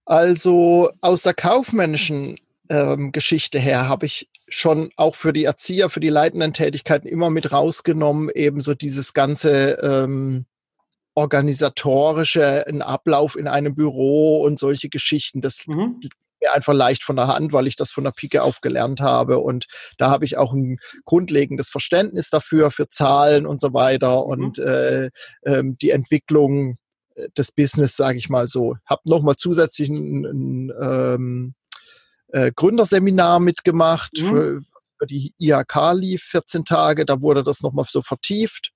Also 0.03 0.91
aus 0.99 1.23
der 1.23 1.33
kaufmännischen 1.33 2.37
ähm, 2.69 3.13
Geschichte 3.13 3.59
her 3.59 3.87
habe 3.87 4.07
ich 4.07 4.29
schon 4.49 4.91
auch 4.97 5.15
für 5.15 5.31
die 5.31 5.45
Erzieher, 5.45 5.89
für 5.89 6.01
die 6.01 6.09
leitenden 6.09 6.51
Tätigkeiten 6.51 7.07
immer 7.07 7.29
mit 7.29 7.53
rausgenommen, 7.53 8.29
ebenso 8.35 8.73
dieses 8.73 9.13
ganze 9.13 9.79
ähm, 9.81 10.47
organisatorische, 11.19 12.65
ein 12.67 12.81
Ablauf 12.81 13.35
in 13.35 13.47
einem 13.47 13.75
Büro 13.75 14.41
und 14.41 14.57
solche 14.57 14.89
Geschichten. 14.89 15.41
Das 15.41 15.67
mhm 15.67 15.99
mir 16.41 16.53
einfach 16.53 16.73
leicht 16.73 17.03
von 17.03 17.15
der 17.15 17.27
Hand, 17.27 17.53
weil 17.53 17.67
ich 17.67 17.75
das 17.75 17.91
von 17.91 18.03
der 18.03 18.11
Pike 18.11 18.43
auf 18.43 18.61
gelernt 18.61 19.01
habe. 19.01 19.39
Und 19.39 19.67
da 19.97 20.09
habe 20.09 20.25
ich 20.25 20.37
auch 20.37 20.53
ein 20.53 20.79
grundlegendes 21.05 21.69
Verständnis 21.69 22.29
dafür, 22.29 22.71
für 22.71 22.89
Zahlen 22.89 23.45
und 23.45 23.61
so 23.61 23.73
weiter 23.73 24.23
mhm. 24.23 24.31
und 24.31 24.59
äh, 24.59 25.09
ähm, 25.43 25.77
die 25.81 25.91
Entwicklung 25.91 26.77
äh, 27.15 27.29
des 27.37 27.51
Business, 27.51 27.95
sage 27.95 28.17
ich 28.17 28.29
mal 28.29 28.47
so. 28.47 28.77
Habe 28.85 29.01
nochmal 29.05 29.35
zusätzlich 29.35 29.89
ein, 29.89 30.25
ein 30.25 30.73
ähm, 30.81 31.53
äh, 32.29 32.51
Gründerseminar 32.55 33.39
mitgemacht, 33.39 34.13
mhm. 34.17 34.27
für, 34.27 34.61
für 34.97 35.07
die 35.07 35.33
IHK 35.39 35.93
lief 35.93 36.23
14 36.23 36.65
Tage. 36.65 37.05
Da 37.05 37.21
wurde 37.21 37.43
das 37.43 37.61
nochmal 37.61 37.85
so 37.87 38.01
vertieft. 38.01 38.71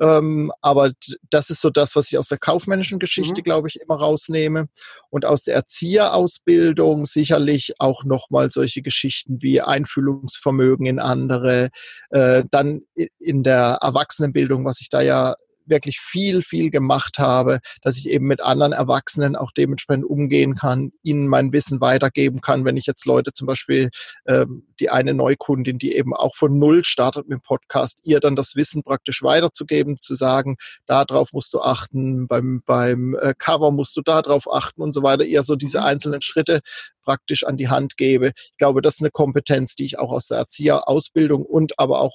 Ähm, 0.00 0.50
aber 0.60 0.92
das 1.30 1.50
ist 1.50 1.60
so 1.60 1.70
das, 1.70 1.94
was 1.94 2.10
ich 2.10 2.18
aus 2.18 2.28
der 2.28 2.38
kaufmännischen 2.38 2.98
Geschichte, 2.98 3.40
mhm. 3.40 3.44
glaube 3.44 3.68
ich, 3.68 3.80
immer 3.80 3.96
rausnehme. 3.96 4.68
Und 5.10 5.24
aus 5.24 5.42
der 5.42 5.54
Erzieherausbildung 5.54 7.06
sicherlich 7.06 7.74
auch 7.78 8.04
nochmal 8.04 8.50
solche 8.50 8.82
Geschichten 8.82 9.40
wie 9.42 9.60
Einfühlungsvermögen 9.60 10.86
in 10.86 10.98
andere. 10.98 11.70
Äh, 12.10 12.44
dann 12.50 12.82
in 13.18 13.42
der 13.42 13.78
Erwachsenenbildung, 13.80 14.64
was 14.64 14.80
ich 14.80 14.88
da 14.90 15.00
ja 15.00 15.36
wirklich 15.66 16.00
viel, 16.00 16.42
viel 16.42 16.70
gemacht 16.70 17.18
habe, 17.18 17.60
dass 17.82 17.98
ich 17.98 18.08
eben 18.08 18.26
mit 18.26 18.40
anderen 18.40 18.72
Erwachsenen 18.72 19.36
auch 19.36 19.52
dementsprechend 19.52 20.04
umgehen 20.04 20.54
kann, 20.54 20.92
ihnen 21.02 21.28
mein 21.28 21.52
Wissen 21.52 21.80
weitergeben 21.80 22.40
kann. 22.40 22.64
Wenn 22.64 22.76
ich 22.76 22.86
jetzt 22.86 23.06
Leute 23.06 23.32
zum 23.32 23.46
Beispiel, 23.46 23.90
ähm, 24.26 24.66
die 24.80 24.90
eine 24.90 25.14
Neukundin, 25.14 25.78
die 25.78 25.94
eben 25.94 26.14
auch 26.14 26.34
von 26.34 26.58
Null 26.58 26.84
startet 26.84 27.28
mit 27.28 27.38
dem 27.38 27.42
Podcast, 27.42 27.98
ihr 28.02 28.20
dann 28.20 28.36
das 28.36 28.56
Wissen 28.56 28.82
praktisch 28.82 29.22
weiterzugeben, 29.22 29.98
zu 30.00 30.14
sagen, 30.14 30.56
darauf 30.86 31.32
musst 31.32 31.54
du 31.54 31.60
achten, 31.60 32.26
beim, 32.28 32.62
beim 32.66 33.16
äh, 33.20 33.34
Cover 33.36 33.70
musst 33.70 33.96
du 33.96 34.02
darauf 34.02 34.52
achten 34.52 34.82
und 34.82 34.92
so 34.92 35.02
weiter, 35.02 35.24
ihr 35.24 35.42
so 35.42 35.56
diese 35.56 35.78
mhm. 35.80 35.84
einzelnen 35.84 36.22
Schritte 36.22 36.60
praktisch 37.02 37.44
an 37.44 37.56
die 37.56 37.68
Hand 37.68 37.96
gebe. 37.96 38.32
Ich 38.36 38.56
glaube, 38.56 38.82
das 38.82 38.96
ist 38.96 39.02
eine 39.02 39.10
Kompetenz, 39.10 39.74
die 39.74 39.84
ich 39.84 39.98
auch 39.98 40.10
aus 40.10 40.26
der 40.26 40.38
Erzieherausbildung 40.38 41.44
und 41.44 41.78
aber 41.78 42.00
auch 42.00 42.14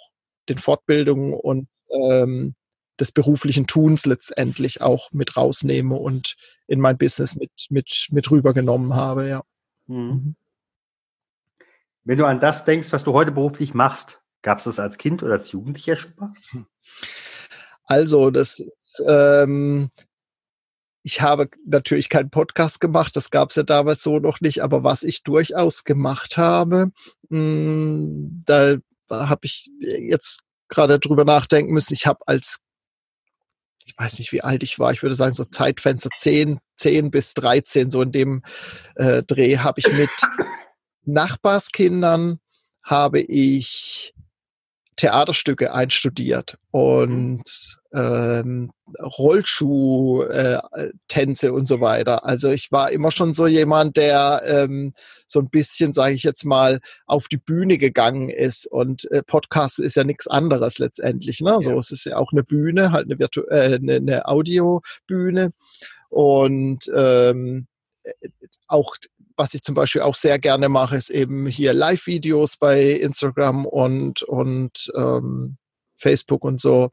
den 0.50 0.58
Fortbildungen 0.58 1.34
und 1.34 1.68
ähm, 1.92 2.56
des 3.00 3.12
beruflichen 3.12 3.68
Tuns 3.68 4.06
letztendlich 4.06 4.82
auch 4.82 5.12
mit 5.12 5.38
rausnehme 5.38 5.96
und 5.96 6.36
in 6.68 6.80
mein 6.80 6.98
Business 6.98 7.36
mit, 7.36 7.52
mit, 7.70 8.08
mit 8.12 8.30
rübergenommen 8.30 8.94
habe, 8.96 9.28
ja. 9.28 9.44
Mhm. 9.88 9.98
mhm. 9.98 10.36
Wenn 12.06 12.18
du 12.18 12.26
an 12.26 12.40
das 12.40 12.66
denkst, 12.66 12.92
was 12.92 13.04
du 13.04 13.14
heute 13.14 13.32
beruflich 13.32 13.74
machst, 13.74 14.22
gab 14.42 14.58
es 14.58 14.64
das 14.64 14.80
als 14.80 14.98
Kind 14.98 15.22
oder 15.22 15.34
als 15.34 15.52
Jugendlicher 15.52 15.96
schon 15.96 16.14
mal? 16.16 16.34
Also, 17.84 18.32
das 18.32 18.60
ist, 18.60 19.04
ähm, 19.06 19.90
ich 21.04 21.22
habe 21.22 21.50
natürlich 21.66 22.10
keinen 22.10 22.30
Podcast 22.30 22.80
gemacht, 22.80 23.16
das 23.16 23.32
gab 23.32 23.50
es 23.50 23.58
ja 23.58 23.64
damals 23.64 24.02
so 24.02 24.20
noch 24.20 24.42
nicht, 24.42 24.62
aber 24.64 24.84
was 24.84 25.04
ich 25.04 25.24
durchaus 25.24 25.84
gemacht 25.84 26.38
habe, 26.38 26.92
mh, 27.30 27.40
hm, 27.40 28.44
da 28.46 28.78
habe 29.12 29.42
ich 29.44 29.70
jetzt 29.82 30.42
gerade 30.68 31.00
drüber 31.00 31.26
nachdenken 31.26 31.74
müssen. 31.74 31.94
Ich 31.94 32.06
habe 32.06 32.20
als 32.28 32.60
ich 33.90 33.98
weiß 33.98 34.20
nicht, 34.20 34.32
wie 34.32 34.42
alt 34.42 34.62
ich 34.62 34.78
war, 34.78 34.92
ich 34.92 35.02
würde 35.02 35.16
sagen 35.16 35.34
so 35.34 35.44
Zeitfenster 35.44 36.10
10, 36.16 36.60
10 36.78 37.10
bis 37.10 37.34
13, 37.34 37.90
so 37.90 38.02
in 38.04 38.12
dem 38.12 38.44
äh, 38.96 39.24
Dreh 39.24 39.58
habe 39.58 39.80
ich 39.80 39.92
mit 39.92 40.10
Nachbarskindern 41.06 42.40
habe 42.84 43.20
ich 43.20 44.14
Theaterstücke 45.00 45.74
einstudiert 45.74 46.58
und 46.72 47.44
ähm, 47.94 48.72
Rollschuh-Tänze 49.02 51.48
äh, 51.48 51.52
und 51.52 51.70
so 51.70 51.80
weiter. 51.80 52.26
Also 52.26 52.50
ich 52.50 52.70
war 52.74 52.92
immer 52.92 53.10
schon 53.10 53.34
so 53.34 53.48
jemand, 53.48 53.96
der 53.96 54.42
ähm, 54.46 54.94
so 55.26 55.40
ein 55.40 55.50
bisschen, 55.50 55.94
sage 55.94 56.16
ich 56.16 56.24
jetzt 56.24 56.44
mal, 56.44 56.82
auf 57.06 57.30
die 57.30 57.38
Bühne 57.38 57.78
gegangen 57.78 58.28
ist. 58.28 58.68
Und 58.68 59.10
äh, 59.10 59.24
Podcast 59.24 59.80
ist 59.80 59.96
ja 59.96 60.04
nichts 60.04 60.28
anderes 60.28 60.80
letztendlich. 60.80 61.40
Ne? 61.40 61.52
Ja. 61.52 61.62
So, 61.62 61.78
es 61.78 61.92
ist 61.92 62.06
ja 62.06 62.18
auch 62.18 62.34
eine 62.34 62.44
Bühne, 62.44 62.92
halt 62.92 63.06
eine, 63.06 63.20
Virtu 63.20 63.44
äh, 63.44 63.76
eine, 63.76 63.96
eine 63.96 64.28
Audiobühne. 64.28 65.54
Und 66.10 66.92
ähm, 66.94 67.68
äh, 68.04 68.12
auch 68.68 68.98
was 69.40 69.54
ich 69.54 69.64
zum 69.64 69.74
Beispiel 69.74 70.02
auch 70.02 70.16
sehr 70.16 70.38
gerne 70.38 70.68
mache, 70.68 70.98
ist 70.98 71.10
eben 71.10 71.48
hier 71.48 71.74
Live-Videos 71.74 72.58
bei 72.58 72.92
Instagram 72.92 73.66
und, 73.66 74.22
und 74.22 74.92
ähm, 74.98 75.58
Facebook 75.96 76.44
und 76.44 76.60
so. 76.60 76.90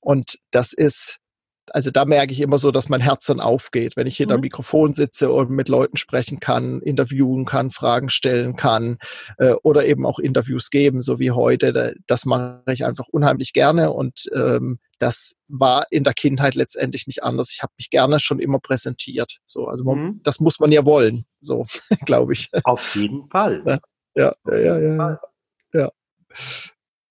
Und 0.00 0.38
das 0.50 0.72
ist, 0.72 1.18
also 1.70 1.90
da 1.90 2.04
merke 2.04 2.32
ich 2.32 2.40
immer 2.40 2.58
so, 2.58 2.70
dass 2.70 2.88
mein 2.88 3.00
Herz 3.00 3.26
dann 3.26 3.40
aufgeht, 3.40 3.96
wenn 3.96 4.06
ich 4.06 4.16
hinter 4.16 4.36
mhm. 4.36 4.42
Mikrofon 4.42 4.94
sitze 4.94 5.32
und 5.32 5.50
mit 5.50 5.68
Leuten 5.68 5.96
sprechen 5.96 6.40
kann, 6.40 6.80
interviewen 6.80 7.44
kann, 7.44 7.70
Fragen 7.70 8.10
stellen 8.10 8.56
kann 8.56 8.98
äh, 9.38 9.54
oder 9.62 9.86
eben 9.86 10.06
auch 10.06 10.18
Interviews 10.18 10.70
geben, 10.70 11.00
so 11.00 11.18
wie 11.18 11.30
heute. 11.30 11.94
Das 12.06 12.26
mache 12.26 12.62
ich 12.68 12.84
einfach 12.84 13.06
unheimlich 13.08 13.52
gerne 13.52 13.92
und 13.92 14.24
ähm, 14.34 14.78
das 14.98 15.34
war 15.48 15.86
in 15.90 16.04
der 16.04 16.14
Kindheit 16.14 16.54
letztendlich 16.54 17.06
nicht 17.06 17.22
anders. 17.22 17.52
Ich 17.52 17.62
habe 17.62 17.72
mich 17.76 17.90
gerne 17.90 18.20
schon 18.20 18.38
immer 18.38 18.60
präsentiert. 18.60 19.38
So, 19.46 19.66
also 19.66 19.84
man, 19.84 19.98
mhm. 19.98 20.20
das 20.22 20.40
muss 20.40 20.60
man 20.60 20.72
ja 20.72 20.84
wollen, 20.84 21.26
so 21.40 21.66
glaube 22.04 22.32
ich. 22.32 22.50
Auf 22.64 22.94
jeden 22.94 23.28
Fall. 23.30 23.62
Ja, 23.66 23.78
ja, 24.14 24.34
ja, 24.46 24.78
ja, 24.78 25.20
ja. 25.72 25.90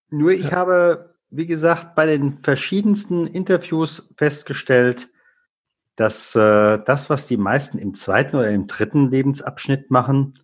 Nur 0.10 0.32
ich 0.32 0.46
ja. 0.46 0.52
habe 0.52 1.13
wie 1.36 1.48
gesagt, 1.48 1.96
bei 1.96 2.06
den 2.06 2.44
verschiedensten 2.44 3.26
Interviews 3.26 4.08
festgestellt, 4.18 5.10
dass 5.96 6.36
äh, 6.36 6.80
das, 6.86 7.10
was 7.10 7.26
die 7.26 7.38
meisten 7.38 7.80
im 7.80 7.96
zweiten 7.96 8.36
oder 8.36 8.52
im 8.52 8.68
dritten 8.68 9.10
Lebensabschnitt 9.10 9.90
machen, 9.90 10.36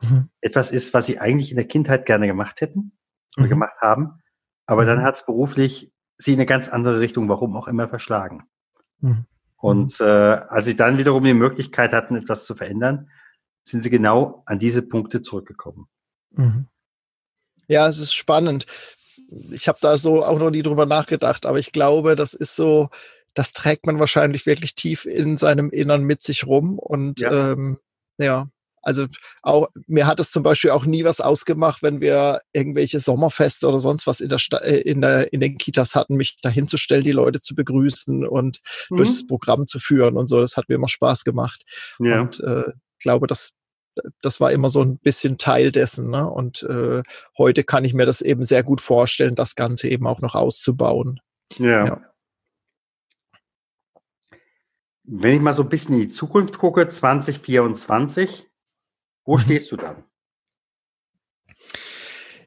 mhm. 0.00 0.28
etwas 0.40 0.72
ist, 0.72 0.92
was 0.92 1.06
sie 1.06 1.20
eigentlich 1.20 1.50
in 1.50 1.56
der 1.56 1.68
Kindheit 1.68 2.04
gerne 2.04 2.26
gemacht 2.26 2.60
hätten 2.60 2.92
oder 3.36 3.46
mhm. 3.46 3.50
gemacht 3.50 3.76
haben. 3.80 4.22
Aber 4.66 4.84
dann 4.84 4.98
mhm. 4.98 5.02
hat 5.02 5.14
es 5.16 5.26
beruflich 5.26 5.92
sie 6.18 6.32
in 6.32 6.38
eine 6.38 6.46
ganz 6.46 6.68
andere 6.68 7.00
Richtung, 7.00 7.28
warum 7.28 7.56
auch 7.56 7.68
immer, 7.68 7.88
verschlagen. 7.88 8.44
Mhm. 9.00 9.26
Und 9.56 10.00
äh, 10.00 10.04
als 10.04 10.66
sie 10.66 10.76
dann 10.76 10.98
wiederum 10.98 11.22
die 11.22 11.34
Möglichkeit 11.34 11.92
hatten, 11.92 12.16
etwas 12.16 12.44
zu 12.44 12.56
verändern, 12.56 13.08
sind 13.62 13.84
sie 13.84 13.90
genau 13.90 14.42
an 14.46 14.58
diese 14.58 14.82
Punkte 14.82 15.22
zurückgekommen. 15.22 15.86
Mhm. 16.30 16.66
Ja, 17.68 17.88
es 17.88 17.98
ist 17.98 18.14
spannend 18.14 18.66
ich 19.50 19.68
habe 19.68 19.78
da 19.80 19.98
so 19.98 20.24
auch 20.24 20.38
noch 20.38 20.50
nie 20.50 20.62
drüber 20.62 20.86
nachgedacht, 20.86 21.46
aber 21.46 21.58
ich 21.58 21.72
glaube, 21.72 22.16
das 22.16 22.34
ist 22.34 22.56
so, 22.56 22.88
das 23.34 23.52
trägt 23.52 23.86
man 23.86 23.98
wahrscheinlich 23.98 24.46
wirklich 24.46 24.74
tief 24.74 25.06
in 25.06 25.36
seinem 25.36 25.70
Innern 25.70 26.02
mit 26.02 26.22
sich 26.22 26.46
rum 26.46 26.78
und 26.78 27.20
ja, 27.20 27.52
ähm, 27.52 27.78
ja 28.18 28.48
also 28.84 29.06
auch, 29.42 29.68
mir 29.86 30.06
hat 30.06 30.20
es 30.20 30.30
zum 30.30 30.42
Beispiel 30.42 30.70
auch 30.70 30.84
nie 30.84 31.04
was 31.04 31.22
ausgemacht, 31.22 31.82
wenn 31.82 32.02
wir 32.02 32.40
irgendwelche 32.52 33.00
Sommerfeste 33.00 33.66
oder 33.66 33.80
sonst 33.80 34.06
was 34.06 34.20
in 34.20 34.28
der, 34.28 34.38
Sta 34.38 34.58
äh, 34.58 34.76
in 34.76 35.00
der 35.00 35.32
in 35.32 35.40
den 35.40 35.56
Kitas 35.56 35.94
hatten, 35.94 36.16
mich 36.16 36.38
dahinzustellen, 36.42 37.02
die 37.02 37.12
Leute 37.12 37.40
zu 37.40 37.54
begrüßen 37.54 38.26
und 38.26 38.60
mhm. 38.90 38.96
durchs 38.98 39.26
Programm 39.26 39.66
zu 39.66 39.78
führen 39.78 40.18
und 40.18 40.28
so. 40.28 40.38
Das 40.40 40.58
hat 40.58 40.68
mir 40.68 40.74
immer 40.74 40.88
Spaß 40.88 41.24
gemacht. 41.24 41.64
Ja. 41.98 42.20
Und 42.20 42.40
äh, 42.40 42.72
glaube, 43.00 43.26
das 43.26 43.52
das 44.22 44.40
war 44.40 44.52
immer 44.52 44.68
so 44.68 44.82
ein 44.82 44.98
bisschen 44.98 45.38
Teil 45.38 45.72
dessen. 45.72 46.10
Ne? 46.10 46.28
Und 46.28 46.62
äh, 46.64 47.02
heute 47.38 47.64
kann 47.64 47.84
ich 47.84 47.94
mir 47.94 48.06
das 48.06 48.20
eben 48.20 48.44
sehr 48.44 48.62
gut 48.62 48.80
vorstellen, 48.80 49.34
das 49.34 49.54
Ganze 49.54 49.88
eben 49.88 50.06
auch 50.06 50.20
noch 50.20 50.34
auszubauen. 50.34 51.20
Ja. 51.56 51.86
ja. 51.86 52.14
Wenn 55.04 55.36
ich 55.36 55.40
mal 55.40 55.52
so 55.52 55.62
ein 55.62 55.68
bisschen 55.68 55.94
in 55.96 56.02
die 56.02 56.10
Zukunft 56.10 56.58
gucke, 56.58 56.88
2024, 56.88 58.48
wo 59.24 59.36
mhm. 59.36 59.40
stehst 59.40 59.70
du 59.70 59.76
dann? 59.76 60.04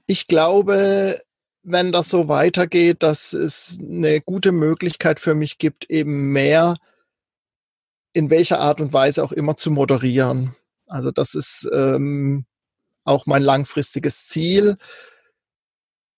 Ich 0.07 0.27
glaube, 0.27 1.21
wenn 1.63 1.91
das 1.91 2.09
so 2.09 2.27
weitergeht, 2.29 3.03
dass 3.03 3.33
es 3.33 3.77
eine 3.79 4.21
gute 4.21 4.51
Möglichkeit 4.51 5.19
für 5.19 5.35
mich 5.35 5.57
gibt, 5.57 5.89
eben 5.89 6.31
mehr 6.31 6.77
in 8.13 8.29
welcher 8.29 8.59
Art 8.59 8.81
und 8.81 8.93
Weise 8.93 9.23
auch 9.23 9.31
immer 9.31 9.57
zu 9.57 9.69
moderieren. 9.69 10.55
Also 10.87 11.11
das 11.11 11.35
ist 11.35 11.69
ähm, 11.73 12.45
auch 13.03 13.25
mein 13.25 13.43
langfristiges 13.43 14.27
Ziel, 14.27 14.77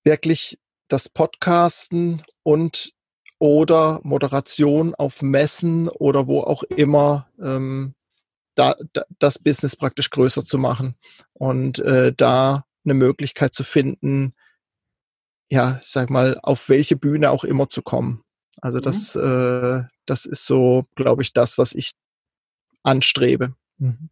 wirklich 0.03 0.59
das 0.87 1.09
Podcasten 1.09 2.23
und 2.43 2.93
oder 3.39 4.01
Moderation 4.03 4.95
auf 4.95 5.21
Messen 5.21 5.87
oder 5.87 6.27
wo 6.27 6.41
auch 6.41 6.63
immer 6.63 7.29
ähm, 7.41 7.95
da, 8.55 8.75
da, 8.93 9.03
das 9.19 9.39
Business 9.39 9.75
praktisch 9.75 10.09
größer 10.09 10.45
zu 10.45 10.57
machen 10.57 10.95
und 11.33 11.79
äh, 11.79 12.13
da 12.15 12.65
eine 12.83 12.93
Möglichkeit 12.93 13.55
zu 13.55 13.63
finden, 13.63 14.33
ja, 15.49 15.79
sag 15.83 16.09
mal, 16.09 16.39
auf 16.43 16.69
welche 16.69 16.95
Bühne 16.95 17.31
auch 17.31 17.43
immer 17.43 17.69
zu 17.69 17.81
kommen. 17.81 18.23
Also 18.61 18.79
mhm. 18.79 18.83
das, 18.83 19.15
äh, 19.15 19.83
das 20.05 20.25
ist 20.25 20.45
so, 20.45 20.83
glaube 20.95 21.21
ich, 21.21 21.33
das, 21.33 21.57
was 21.57 21.73
ich 21.73 21.93
anstrebe. 22.83 23.55
Mhm. 23.77 24.09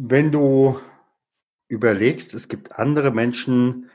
Wenn 0.00 0.30
du 0.30 0.78
überlegst, 1.66 2.32
es 2.32 2.46
gibt 2.46 2.78
andere 2.78 3.10
Menschen, 3.10 3.90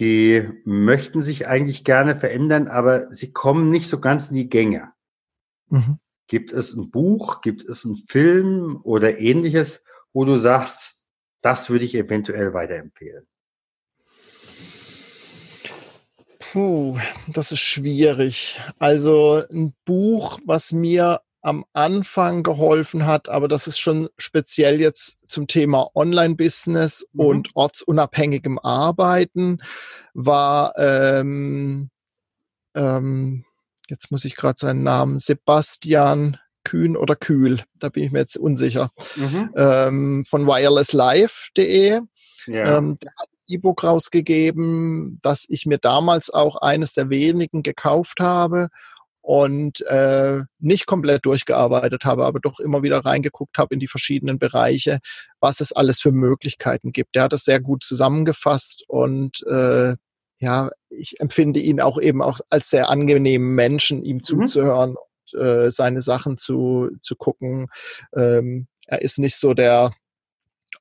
die 0.00 0.48
möchten 0.64 1.22
sich 1.22 1.46
eigentlich 1.46 1.84
gerne 1.84 2.18
verändern, 2.18 2.66
aber 2.66 3.14
sie 3.14 3.32
kommen 3.32 3.70
nicht 3.70 3.88
so 3.88 4.00
ganz 4.00 4.30
in 4.30 4.34
die 4.34 4.48
Gänge. 4.48 4.92
Mhm. 5.68 6.00
Gibt 6.26 6.52
es 6.52 6.74
ein 6.74 6.90
Buch, 6.90 7.42
gibt 7.42 7.62
es 7.68 7.84
einen 7.84 7.98
Film 8.08 8.80
oder 8.82 9.20
ähnliches, 9.20 9.84
wo 10.12 10.24
du 10.24 10.34
sagst, 10.34 11.06
das 11.42 11.70
würde 11.70 11.84
ich 11.84 11.94
eventuell 11.94 12.52
weiterempfehlen? 12.52 13.28
Puh, 16.40 16.98
das 17.28 17.52
ist 17.52 17.60
schwierig. 17.60 18.60
Also 18.80 19.44
ein 19.48 19.74
Buch, 19.84 20.40
was 20.44 20.72
mir 20.72 21.20
am 21.42 21.64
Anfang 21.72 22.42
geholfen 22.42 23.06
hat, 23.06 23.28
aber 23.28 23.48
das 23.48 23.66
ist 23.66 23.78
schon 23.78 24.08
speziell 24.18 24.80
jetzt 24.80 25.16
zum 25.26 25.46
Thema 25.46 25.88
Online-Business 25.94 27.06
mhm. 27.12 27.20
und 27.20 27.50
ortsunabhängigem 27.54 28.58
Arbeiten, 28.58 29.62
war 30.12 30.74
ähm, 30.76 31.90
ähm, 32.74 33.44
jetzt 33.88 34.10
muss 34.10 34.24
ich 34.24 34.36
gerade 34.36 34.58
seinen 34.58 34.82
Namen, 34.82 35.18
Sebastian 35.18 36.38
Kühn 36.62 36.96
oder 36.96 37.16
Kühl, 37.16 37.62
da 37.78 37.88
bin 37.88 38.04
ich 38.04 38.12
mir 38.12 38.20
jetzt 38.20 38.36
unsicher, 38.36 38.90
mhm. 39.16 39.50
ähm, 39.56 40.24
von 40.28 40.46
wirelesslife.de. 40.46 42.00
Ja. 42.46 42.78
Ähm, 42.78 42.98
der 42.98 43.12
hat 43.16 43.28
ein 43.28 43.38
E-Book 43.46 43.82
rausgegeben, 43.82 45.18
das 45.22 45.46
ich 45.48 45.64
mir 45.64 45.78
damals 45.78 46.30
auch 46.30 46.56
eines 46.56 46.92
der 46.92 47.08
wenigen 47.08 47.62
gekauft 47.62 48.20
habe 48.20 48.68
und 49.22 49.82
äh, 49.82 50.42
nicht 50.58 50.86
komplett 50.86 51.26
durchgearbeitet 51.26 52.04
habe, 52.04 52.24
aber 52.24 52.40
doch 52.40 52.58
immer 52.60 52.82
wieder 52.82 53.04
reingeguckt 53.04 53.58
habe 53.58 53.74
in 53.74 53.80
die 53.80 53.88
verschiedenen 53.88 54.38
Bereiche, 54.38 54.98
was 55.40 55.60
es 55.60 55.72
alles 55.72 56.00
für 56.00 56.12
Möglichkeiten 56.12 56.92
gibt. 56.92 57.14
Der 57.14 57.24
hat 57.24 57.32
es 57.32 57.44
sehr 57.44 57.60
gut 57.60 57.84
zusammengefasst 57.84 58.84
und 58.88 59.44
äh, 59.46 59.94
ja, 60.38 60.70
ich 60.88 61.20
empfinde 61.20 61.60
ihn 61.60 61.80
auch 61.80 62.00
eben 62.00 62.22
auch 62.22 62.40
als 62.48 62.70
sehr 62.70 62.88
angenehmen 62.88 63.54
Menschen, 63.54 64.02
ihm 64.02 64.16
mhm. 64.16 64.24
zuzuhören 64.24 64.96
und 64.96 65.40
äh, 65.40 65.70
seine 65.70 66.00
Sachen 66.00 66.38
zu, 66.38 66.90
zu 67.02 67.14
gucken. 67.14 67.68
Ähm, 68.16 68.66
er 68.86 69.02
ist 69.02 69.18
nicht 69.18 69.36
so 69.36 69.54
der 69.54 69.92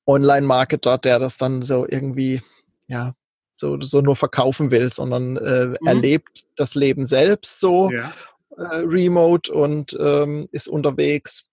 Online-Marketer, 0.08 0.98
der 0.98 1.20
das 1.20 1.38
dann 1.38 1.62
so 1.62 1.86
irgendwie, 1.88 2.42
ja, 2.88 3.14
so, 3.56 3.80
so 3.82 4.02
nur 4.02 4.16
verkaufen 4.16 4.72
will, 4.72 4.92
sondern 4.94 5.36
äh, 5.38 5.66
mhm. 5.66 5.78
er 5.86 5.94
lebt 5.94 6.46
das 6.56 6.76
Leben 6.76 7.06
selbst 7.06 7.60
so 7.60 7.92
ja. 7.92 8.14
Äh, 8.58 8.64
remote 8.64 9.52
und 9.54 9.98
ähm, 10.00 10.48
ist 10.52 10.68
unterwegs 10.68 11.50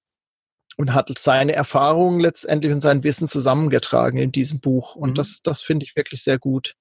und 0.76 0.92
hat 0.94 1.10
seine 1.18 1.54
Erfahrungen 1.54 2.20
letztendlich 2.20 2.72
und 2.72 2.82
sein 2.82 3.02
Wissen 3.02 3.28
zusammengetragen 3.28 4.18
in 4.18 4.32
diesem 4.32 4.60
Buch. 4.60 4.94
Und 4.94 5.10
mhm. 5.10 5.14
das, 5.14 5.40
das 5.42 5.62
finde 5.62 5.84
ich 5.84 5.96
wirklich 5.96 6.22
sehr 6.22 6.38
gut. 6.38 6.74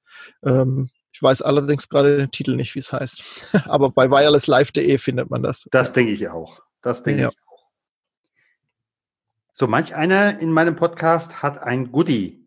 Ähm, 0.43 0.89
ich 1.11 1.21
weiß 1.21 1.41
allerdings 1.41 1.87
gerade 1.87 2.17
den 2.17 2.31
Titel 2.31 2.55
nicht, 2.55 2.75
wie 2.75 2.79
es 2.79 2.91
heißt. 2.91 3.23
Aber 3.65 3.89
bei 3.89 4.09
wirelesslive.de 4.09 4.97
findet 4.97 5.29
man 5.29 5.43
das. 5.43 5.67
Das 5.71 5.93
denke 5.93 6.11
ich 6.11 6.27
auch. 6.27 6.61
Das 6.81 7.03
denke 7.03 7.21
ja. 7.21 7.29
ich 7.29 7.37
auch. 7.37 7.69
So, 9.53 9.67
manch 9.67 9.95
einer 9.95 10.39
in 10.39 10.51
meinem 10.51 10.75
Podcast 10.75 11.41
hat 11.41 11.57
ein 11.57 11.93
Goodie 11.93 12.45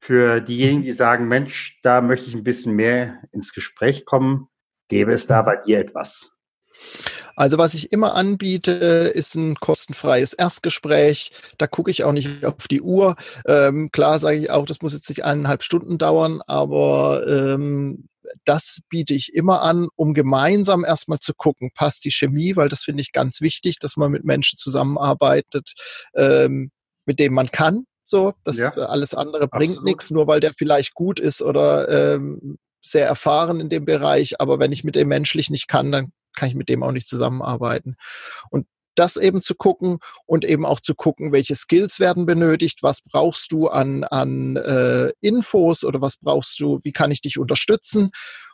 für 0.00 0.42
diejenigen, 0.42 0.82
die 0.82 0.92
sagen, 0.92 1.28
Mensch, 1.28 1.80
da 1.82 2.02
möchte 2.02 2.28
ich 2.28 2.34
ein 2.34 2.44
bisschen 2.44 2.74
mehr 2.74 3.22
ins 3.32 3.54
Gespräch 3.54 4.04
kommen. 4.04 4.48
Gäbe 4.88 5.12
es 5.12 5.26
da 5.26 5.40
bei 5.40 5.56
dir 5.56 5.78
etwas? 5.78 6.32
Also 7.36 7.58
was 7.58 7.74
ich 7.74 7.92
immer 7.92 8.14
anbiete, 8.14 8.70
ist 8.70 9.34
ein 9.34 9.56
kostenfreies 9.56 10.32
Erstgespräch. 10.32 11.32
Da 11.58 11.66
gucke 11.66 11.90
ich 11.90 12.04
auch 12.04 12.12
nicht 12.12 12.44
auf 12.44 12.68
die 12.68 12.82
Uhr. 12.82 13.16
Ähm, 13.46 13.90
klar 13.92 14.18
sage 14.18 14.38
ich 14.38 14.50
auch, 14.50 14.66
das 14.66 14.82
muss 14.82 14.92
jetzt 14.92 15.08
nicht 15.08 15.24
eineinhalb 15.24 15.62
Stunden 15.62 15.98
dauern, 15.98 16.42
aber 16.46 17.26
ähm, 17.26 18.08
das 18.44 18.80
biete 18.88 19.14
ich 19.14 19.34
immer 19.34 19.62
an, 19.62 19.88
um 19.96 20.14
gemeinsam 20.14 20.84
erstmal 20.84 21.18
zu 21.18 21.34
gucken, 21.34 21.70
passt 21.74 22.04
die 22.04 22.10
Chemie, 22.12 22.56
weil 22.56 22.68
das 22.68 22.84
finde 22.84 23.00
ich 23.00 23.12
ganz 23.12 23.40
wichtig, 23.40 23.78
dass 23.78 23.96
man 23.96 24.10
mit 24.10 24.24
Menschen 24.24 24.58
zusammenarbeitet, 24.58 25.72
ähm, 26.14 26.70
mit 27.06 27.18
denen 27.18 27.34
man 27.34 27.50
kann. 27.50 27.86
So, 28.04 28.34
das 28.44 28.58
ja, 28.58 28.70
alles 28.72 29.14
andere 29.14 29.46
bringt 29.46 29.84
nichts, 29.84 30.10
nur 30.10 30.26
weil 30.26 30.40
der 30.40 30.52
vielleicht 30.56 30.94
gut 30.94 31.20
ist 31.20 31.42
oder 31.42 32.14
ähm, 32.14 32.58
sehr 32.82 33.06
erfahren 33.06 33.60
in 33.60 33.68
dem 33.68 33.84
Bereich, 33.84 34.40
aber 34.40 34.58
wenn 34.58 34.72
ich 34.72 34.84
mit 34.84 34.96
dem 34.96 35.08
menschlich 35.08 35.50
nicht 35.50 35.68
kann, 35.68 35.92
dann 35.92 36.12
kann 36.34 36.48
ich 36.48 36.54
mit 36.54 36.68
dem 36.68 36.82
auch 36.82 36.92
nicht 36.92 37.08
zusammenarbeiten. 37.08 37.96
Und 38.50 38.66
das 38.94 39.16
eben 39.16 39.42
zu 39.42 39.54
gucken 39.54 39.98
und 40.26 40.44
eben 40.44 40.66
auch 40.66 40.80
zu 40.80 40.94
gucken, 40.94 41.32
welche 41.32 41.54
Skills 41.54 42.00
werden 42.00 42.26
benötigt, 42.26 42.82
was 42.82 43.00
brauchst 43.02 43.52
du 43.52 43.68
an, 43.68 44.04
an 44.04 44.56
äh, 44.56 45.12
Infos 45.20 45.84
oder 45.84 46.00
was 46.00 46.18
brauchst 46.18 46.60
du, 46.60 46.80
wie 46.82 46.92
kann 46.92 47.10
ich 47.10 47.22
dich 47.22 47.38
unterstützen. 47.38 48.10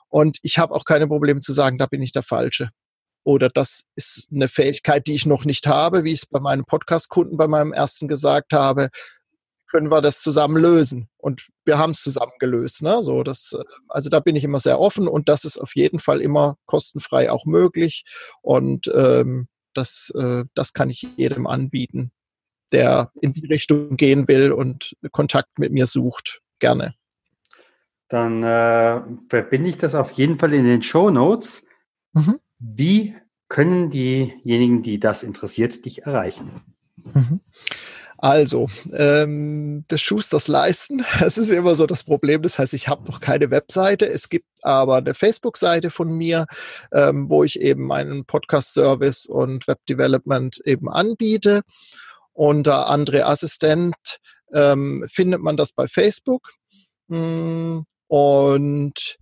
Und 0.08 0.38
ich 0.42 0.58
habe 0.58 0.74
auch 0.74 0.84
keine 0.84 1.08
Probleme 1.08 1.40
zu 1.40 1.52
sagen, 1.52 1.78
da 1.78 1.86
bin 1.86 2.02
ich 2.02 2.12
der 2.12 2.22
Falsche. 2.22 2.70
Oder 3.24 3.48
das 3.48 3.82
ist 3.96 4.28
eine 4.32 4.46
Fähigkeit, 4.46 5.08
die 5.08 5.14
ich 5.14 5.26
noch 5.26 5.44
nicht 5.44 5.66
habe, 5.66 6.04
wie 6.04 6.12
ich 6.12 6.20
es 6.20 6.26
bei 6.26 6.38
meinen 6.38 6.64
Podcast-Kunden 6.64 7.36
bei 7.36 7.48
meinem 7.48 7.72
ersten 7.72 8.06
gesagt 8.06 8.52
habe, 8.52 8.90
können 9.68 9.90
wir 9.90 10.00
das 10.00 10.20
zusammen 10.20 10.56
lösen. 10.56 11.08
Und 11.16 11.48
wir 11.64 11.78
haben 11.78 11.92
es 11.92 12.00
zusammen 12.00 12.32
gelöst. 12.38 12.82
Ne? 12.82 13.02
So, 13.02 13.22
das, 13.22 13.52
äh, 13.58 13.64
also 13.88 14.10
da 14.10 14.20
bin 14.20 14.36
ich 14.36 14.44
immer 14.44 14.60
sehr 14.60 14.78
offen 14.78 15.08
und 15.08 15.28
das 15.28 15.44
ist 15.44 15.58
auf 15.58 15.74
jeden 15.74 16.00
Fall 16.00 16.20
immer 16.20 16.56
kostenfrei 16.66 17.30
auch 17.30 17.44
möglich. 17.44 18.04
Und 18.42 18.90
ähm, 18.94 19.48
das, 19.74 20.12
äh, 20.16 20.44
das 20.54 20.72
kann 20.72 20.90
ich 20.90 21.06
jedem 21.16 21.46
anbieten, 21.46 22.12
der 22.72 23.10
in 23.20 23.32
die 23.32 23.46
Richtung 23.46 23.96
gehen 23.96 24.28
will 24.28 24.52
und 24.52 24.96
Kontakt 25.12 25.58
mit 25.58 25.72
mir 25.72 25.86
sucht. 25.86 26.40
Gerne. 26.58 26.94
Dann 28.08 28.42
äh, 28.42 29.02
verbinde 29.28 29.68
ich 29.68 29.78
das 29.78 29.94
auf 29.94 30.12
jeden 30.12 30.38
Fall 30.38 30.54
in 30.54 30.64
den 30.64 30.82
Show 30.82 31.10
Notes. 31.10 31.64
Mhm. 32.12 32.38
Wie 32.58 33.16
können 33.48 33.90
diejenigen, 33.90 34.82
die 34.82 34.98
das 34.98 35.22
interessiert, 35.22 35.84
dich 35.84 36.04
erreichen? 36.04 36.62
Mhm. 36.96 37.40
Also, 38.18 38.68
ähm, 38.92 39.84
des 39.90 40.00
Schusters 40.00 40.48
leisten, 40.48 41.04
das 41.20 41.38
ist 41.38 41.50
immer 41.50 41.74
so 41.74 41.86
das 41.86 42.04
Problem. 42.04 42.42
Das 42.42 42.58
heißt, 42.58 42.74
ich 42.74 42.88
habe 42.88 43.10
noch 43.10 43.20
keine 43.20 43.50
Webseite. 43.50 44.06
Es 44.06 44.28
gibt 44.28 44.46
aber 44.62 44.96
eine 44.96 45.14
Facebook-Seite 45.14 45.90
von 45.90 46.10
mir, 46.10 46.46
ähm, 46.92 47.28
wo 47.28 47.44
ich 47.44 47.60
eben 47.60 47.86
meinen 47.86 48.24
Podcast-Service 48.24 49.26
und 49.26 49.68
Web-Development 49.68 50.60
eben 50.64 50.88
anbiete. 50.88 51.62
Unter 52.32 52.90
André 52.90 53.22
Assistent 53.22 54.18
ähm, 54.52 55.06
findet 55.10 55.40
man 55.40 55.56
das 55.56 55.72
bei 55.72 55.86
Facebook. 55.88 56.50
Mm, 57.08 57.80
und 58.08 59.18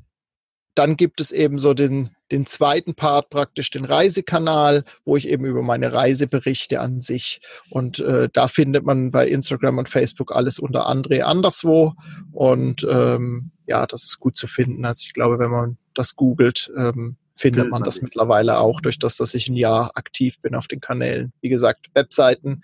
dann 0.74 0.96
gibt 0.96 1.20
es 1.20 1.30
eben 1.30 1.58
so 1.58 1.74
den, 1.74 2.10
den 2.32 2.46
zweiten 2.46 2.94
Part, 2.94 3.30
praktisch 3.30 3.70
den 3.70 3.84
Reisekanal, 3.84 4.84
wo 5.04 5.16
ich 5.16 5.28
eben 5.28 5.44
über 5.44 5.62
meine 5.62 5.92
Reise 5.92 6.26
berichte 6.26 6.80
an 6.80 7.00
sich. 7.00 7.40
Und 7.70 8.00
äh, 8.00 8.28
da 8.32 8.48
findet 8.48 8.84
man 8.84 9.10
bei 9.10 9.28
Instagram 9.28 9.78
und 9.78 9.88
Facebook 9.88 10.34
alles 10.34 10.58
unter 10.58 10.88
André 10.88 11.20
anderswo. 11.20 11.94
Und 12.32 12.86
ähm, 12.90 13.52
ja, 13.66 13.86
das 13.86 14.04
ist 14.04 14.18
gut 14.18 14.36
zu 14.36 14.46
finden. 14.46 14.84
Also 14.84 15.04
ich 15.06 15.14
glaube, 15.14 15.38
wenn 15.38 15.50
man 15.50 15.78
das 15.94 16.16
googelt, 16.16 16.72
ähm, 16.76 17.16
findet 17.36 17.68
man 17.70 17.82
das 17.82 18.00
mittlerweile 18.00 18.58
auch, 18.58 18.80
durch 18.80 18.98
das, 18.98 19.16
dass 19.16 19.34
ich 19.34 19.48
ein 19.48 19.56
Jahr 19.56 19.92
aktiv 19.96 20.40
bin 20.40 20.54
auf 20.54 20.68
den 20.68 20.80
Kanälen. 20.80 21.32
Wie 21.40 21.48
gesagt, 21.48 21.86
Webseiten 21.94 22.62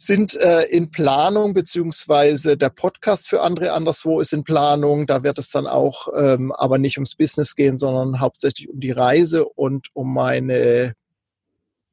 sind 0.00 0.36
äh, 0.36 0.62
in 0.62 0.92
Planung, 0.92 1.54
beziehungsweise 1.54 2.56
der 2.56 2.70
Podcast 2.70 3.28
für 3.28 3.42
andere 3.42 3.72
anderswo 3.72 4.20
ist 4.20 4.32
in 4.32 4.44
Planung. 4.44 5.08
Da 5.08 5.24
wird 5.24 5.38
es 5.38 5.50
dann 5.50 5.66
auch 5.66 6.08
ähm, 6.16 6.52
aber 6.52 6.78
nicht 6.78 6.96
ums 6.98 7.16
Business 7.16 7.56
gehen, 7.56 7.78
sondern 7.78 8.20
hauptsächlich 8.20 8.70
um 8.70 8.78
die 8.78 8.92
Reise 8.92 9.44
und 9.44 9.88
um 9.94 10.14
meine, 10.14 10.94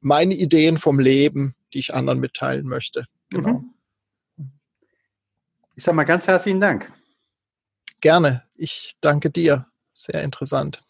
meine 0.00 0.34
Ideen 0.34 0.78
vom 0.78 1.00
Leben, 1.00 1.56
die 1.74 1.80
ich 1.80 1.94
anderen 1.94 2.20
mitteilen 2.20 2.66
möchte. 2.66 3.06
Genau. 3.30 3.64
Mhm. 4.38 4.52
Ich 5.74 5.82
sage 5.82 5.96
mal 5.96 6.04
ganz 6.04 6.28
herzlichen 6.28 6.60
Dank. 6.60 6.90
Gerne. 8.00 8.44
Ich 8.54 8.96
danke 9.00 9.30
dir. 9.30 9.66
Sehr 9.94 10.22
interessant. 10.22 10.85